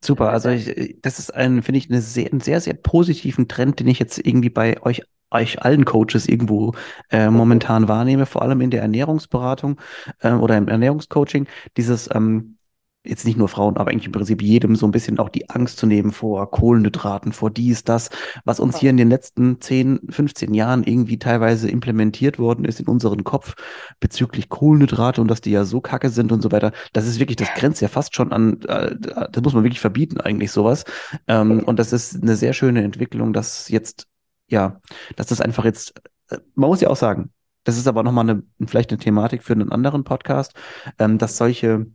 Super, 0.00 0.30
also 0.30 0.48
ich, 0.48 0.96
das 1.02 1.18
ist 1.18 1.34
ein, 1.34 1.62
finde 1.62 1.78
ich, 1.78 1.90
eine 1.90 2.00
sehr, 2.00 2.30
einen 2.30 2.40
sehr, 2.40 2.60
sehr 2.60 2.74
positiven 2.74 3.48
Trend, 3.48 3.80
den 3.80 3.88
ich 3.88 3.98
jetzt 3.98 4.18
irgendwie 4.18 4.50
bei 4.50 4.82
euch 4.82 5.02
euch 5.30 5.62
allen 5.62 5.84
Coaches 5.84 6.28
irgendwo 6.28 6.74
äh, 7.10 7.28
mhm. 7.28 7.36
momentan 7.36 7.88
wahrnehme, 7.88 8.24
vor 8.24 8.42
allem 8.42 8.60
in 8.60 8.70
der 8.70 8.82
Ernährungsberatung 8.82 9.80
äh, 10.20 10.32
oder 10.32 10.56
im 10.56 10.68
Ernährungscoaching, 10.68 11.46
dieses 11.76 12.08
ähm, 12.14 12.53
jetzt 13.04 13.26
nicht 13.26 13.36
nur 13.36 13.48
Frauen, 13.48 13.76
aber 13.76 13.90
eigentlich 13.90 14.06
im 14.06 14.12
Prinzip 14.12 14.42
jedem 14.42 14.76
so 14.76 14.86
ein 14.86 14.90
bisschen 14.90 15.18
auch 15.18 15.28
die 15.28 15.50
Angst 15.50 15.78
zu 15.78 15.86
nehmen 15.86 16.10
vor 16.10 16.50
Kohlenhydraten, 16.50 17.32
vor 17.32 17.50
dies, 17.50 17.84
das, 17.84 18.08
was 18.44 18.60
uns 18.60 18.78
hier 18.78 18.90
in 18.90 18.96
den 18.96 19.10
letzten 19.10 19.60
10, 19.60 20.00
15 20.08 20.54
Jahren 20.54 20.84
irgendwie 20.84 21.18
teilweise 21.18 21.68
implementiert 21.68 22.38
worden 22.38 22.64
ist 22.64 22.80
in 22.80 22.86
unseren 22.86 23.22
Kopf 23.22 23.54
bezüglich 24.00 24.48
Kohlenhydrate 24.48 25.20
und 25.20 25.28
dass 25.28 25.42
die 25.42 25.50
ja 25.50 25.64
so 25.64 25.80
kacke 25.80 26.08
sind 26.08 26.32
und 26.32 26.42
so 26.42 26.50
weiter. 26.50 26.72
Das 26.94 27.06
ist 27.06 27.18
wirklich, 27.18 27.36
das 27.36 27.52
grenzt 27.54 27.82
ja 27.82 27.88
fast 27.88 28.16
schon 28.16 28.32
an, 28.32 28.62
äh, 28.62 28.96
das 28.98 29.42
muss 29.42 29.52
man 29.52 29.64
wirklich 29.64 29.80
verbieten 29.80 30.20
eigentlich 30.20 30.50
sowas. 30.50 30.84
Ähm, 31.28 31.60
und 31.60 31.78
das 31.78 31.92
ist 31.92 32.22
eine 32.22 32.36
sehr 32.36 32.54
schöne 32.54 32.82
Entwicklung, 32.82 33.34
dass 33.34 33.68
jetzt, 33.68 34.06
ja, 34.48 34.80
dass 35.16 35.26
das 35.26 35.42
einfach 35.42 35.64
jetzt, 35.66 36.00
äh, 36.30 36.38
man 36.54 36.70
muss 36.70 36.80
ja 36.80 36.88
auch 36.88 36.96
sagen, 36.96 37.30
das 37.64 37.76
ist 37.76 37.86
aber 37.86 38.02
nochmal 38.02 38.28
eine, 38.28 38.42
vielleicht 38.66 38.90
eine 38.90 38.98
Thematik 38.98 39.42
für 39.42 39.54
einen 39.54 39.72
anderen 39.72 40.04
Podcast, 40.04 40.54
ähm, 40.98 41.18
dass 41.18 41.36
solche 41.36 41.86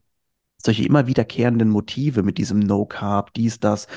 solche 0.62 0.84
immer 0.84 1.08
wiederkehrenden 1.08 1.70
Motive 1.70 2.24
mit 2.24 2.38
diesem 2.38 2.60
No 2.60 2.86
Carb, 2.86 3.34
dies, 3.34 3.60
das, 3.60 3.88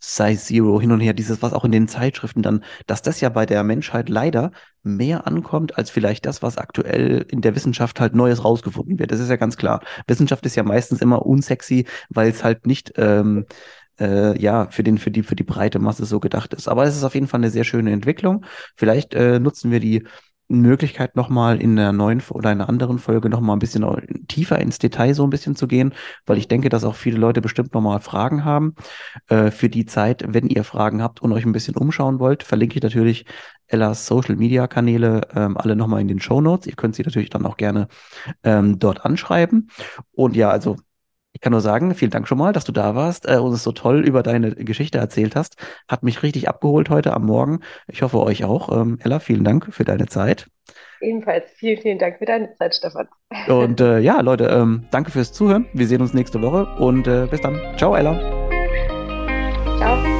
Size 0.00 0.40
Zero 0.40 0.80
hin 0.80 0.92
und 0.92 1.00
her, 1.00 1.12
dieses, 1.12 1.42
was 1.42 1.52
auch 1.52 1.64
in 1.64 1.72
den 1.72 1.88
Zeitschriften 1.88 2.42
dann, 2.42 2.62
dass 2.86 3.02
das 3.02 3.20
ja 3.20 3.28
bei 3.28 3.46
der 3.46 3.64
Menschheit 3.64 4.08
leider 4.08 4.52
mehr 4.82 5.26
ankommt, 5.26 5.76
als 5.76 5.90
vielleicht 5.90 6.24
das, 6.24 6.40
was 6.40 6.56
aktuell 6.56 7.26
in 7.28 7.40
der 7.40 7.56
Wissenschaft 7.56 7.98
halt 8.00 8.14
Neues 8.14 8.44
rausgefunden 8.44 8.98
wird. 8.98 9.10
Das 9.10 9.20
ist 9.20 9.28
ja 9.28 9.36
ganz 9.36 9.56
klar. 9.56 9.82
Wissenschaft 10.06 10.46
ist 10.46 10.54
ja 10.56 10.62
meistens 10.62 11.02
immer 11.02 11.26
unsexy, 11.26 11.86
weil 12.10 12.30
es 12.30 12.44
halt 12.44 12.66
nicht 12.66 12.92
ähm, 12.96 13.46
äh, 13.98 14.40
ja 14.40 14.68
für 14.70 14.84
den 14.84 14.98
für 14.98 15.10
die 15.10 15.24
für 15.24 15.34
die 15.34 15.42
breite 15.42 15.80
Masse 15.80 16.04
so 16.04 16.20
gedacht 16.20 16.54
ist. 16.54 16.68
Aber 16.68 16.84
es 16.84 16.96
ist 16.96 17.04
auf 17.04 17.14
jeden 17.14 17.26
Fall 17.26 17.40
eine 17.40 17.50
sehr 17.50 17.64
schöne 17.64 17.90
Entwicklung. 17.90 18.44
Vielleicht 18.76 19.14
äh, 19.14 19.40
nutzen 19.40 19.72
wir 19.72 19.80
die 19.80 20.06
Möglichkeit, 20.48 21.14
nochmal 21.14 21.60
in 21.60 21.76
der 21.76 21.92
neuen 21.92 22.22
oder 22.30 22.50
einer 22.50 22.68
anderen 22.68 22.98
Folge 22.98 23.28
nochmal 23.28 23.56
ein 23.56 23.58
bisschen 23.58 23.84
tiefer 24.28 24.58
ins 24.58 24.78
Detail 24.78 25.14
so 25.14 25.24
ein 25.24 25.30
bisschen 25.30 25.56
zu 25.56 25.66
gehen, 25.68 25.94
weil 26.26 26.38
ich 26.38 26.48
denke, 26.48 26.70
dass 26.70 26.84
auch 26.84 26.94
viele 26.94 27.18
Leute 27.18 27.40
bestimmt 27.42 27.74
nochmal 27.74 28.00
Fragen 28.00 28.44
haben. 28.44 28.74
Äh, 29.28 29.50
für 29.50 29.68
die 29.68 29.86
Zeit, 29.86 30.24
wenn 30.26 30.48
ihr 30.48 30.64
Fragen 30.64 31.02
habt 31.02 31.20
und 31.20 31.32
euch 31.32 31.44
ein 31.44 31.52
bisschen 31.52 31.76
umschauen 31.76 32.18
wollt, 32.18 32.42
verlinke 32.42 32.76
ich 32.76 32.82
natürlich 32.82 33.26
Ellas 33.66 34.06
Social 34.06 34.36
Media 34.36 34.66
Kanäle 34.66 35.28
ähm, 35.34 35.56
alle 35.56 35.76
nochmal 35.76 36.00
in 36.00 36.08
den 36.08 36.20
Show 36.20 36.40
Notes. 36.40 36.66
Ihr 36.66 36.76
könnt 36.76 36.94
sie 36.94 37.02
natürlich 37.02 37.30
dann 37.30 37.44
auch 37.44 37.58
gerne 37.58 37.88
ähm, 38.42 38.78
dort 38.78 39.04
anschreiben. 39.04 39.70
Und 40.12 40.36
ja, 40.36 40.50
also 40.50 40.76
ich 41.38 41.42
kann 41.42 41.52
nur 41.52 41.60
sagen, 41.60 41.94
vielen 41.94 42.10
Dank 42.10 42.26
schon 42.26 42.36
mal, 42.36 42.52
dass 42.52 42.64
du 42.64 42.72
da 42.72 42.96
warst 42.96 43.28
äh, 43.28 43.36
und 43.36 43.52
es 43.52 43.62
so 43.62 43.70
toll 43.70 44.04
über 44.04 44.24
deine 44.24 44.56
Geschichte 44.56 44.98
erzählt 44.98 45.36
hast. 45.36 45.54
Hat 45.86 46.02
mich 46.02 46.24
richtig 46.24 46.48
abgeholt 46.48 46.90
heute 46.90 47.14
am 47.14 47.26
Morgen. 47.26 47.60
Ich 47.86 48.02
hoffe 48.02 48.18
euch 48.18 48.42
auch. 48.42 48.76
Ähm, 48.76 48.98
Ella, 49.04 49.20
vielen 49.20 49.44
Dank 49.44 49.68
für 49.72 49.84
deine 49.84 50.06
Zeit. 50.06 50.48
Ebenfalls 51.00 51.44
vielen, 51.54 51.80
vielen 51.80 51.98
Dank 52.00 52.18
für 52.18 52.24
deine 52.24 52.52
Zeit, 52.56 52.74
Stefan. 52.74 53.06
Und 53.46 53.80
äh, 53.80 53.98
ja, 54.00 54.20
Leute, 54.20 54.46
ähm, 54.46 54.86
danke 54.90 55.12
fürs 55.12 55.32
Zuhören. 55.32 55.66
Wir 55.74 55.86
sehen 55.86 56.00
uns 56.00 56.12
nächste 56.12 56.42
Woche 56.42 56.66
und 56.82 57.06
äh, 57.06 57.28
bis 57.30 57.40
dann. 57.40 57.56
Ciao, 57.76 57.94
Ella. 57.94 58.18
Ciao. 59.78 60.17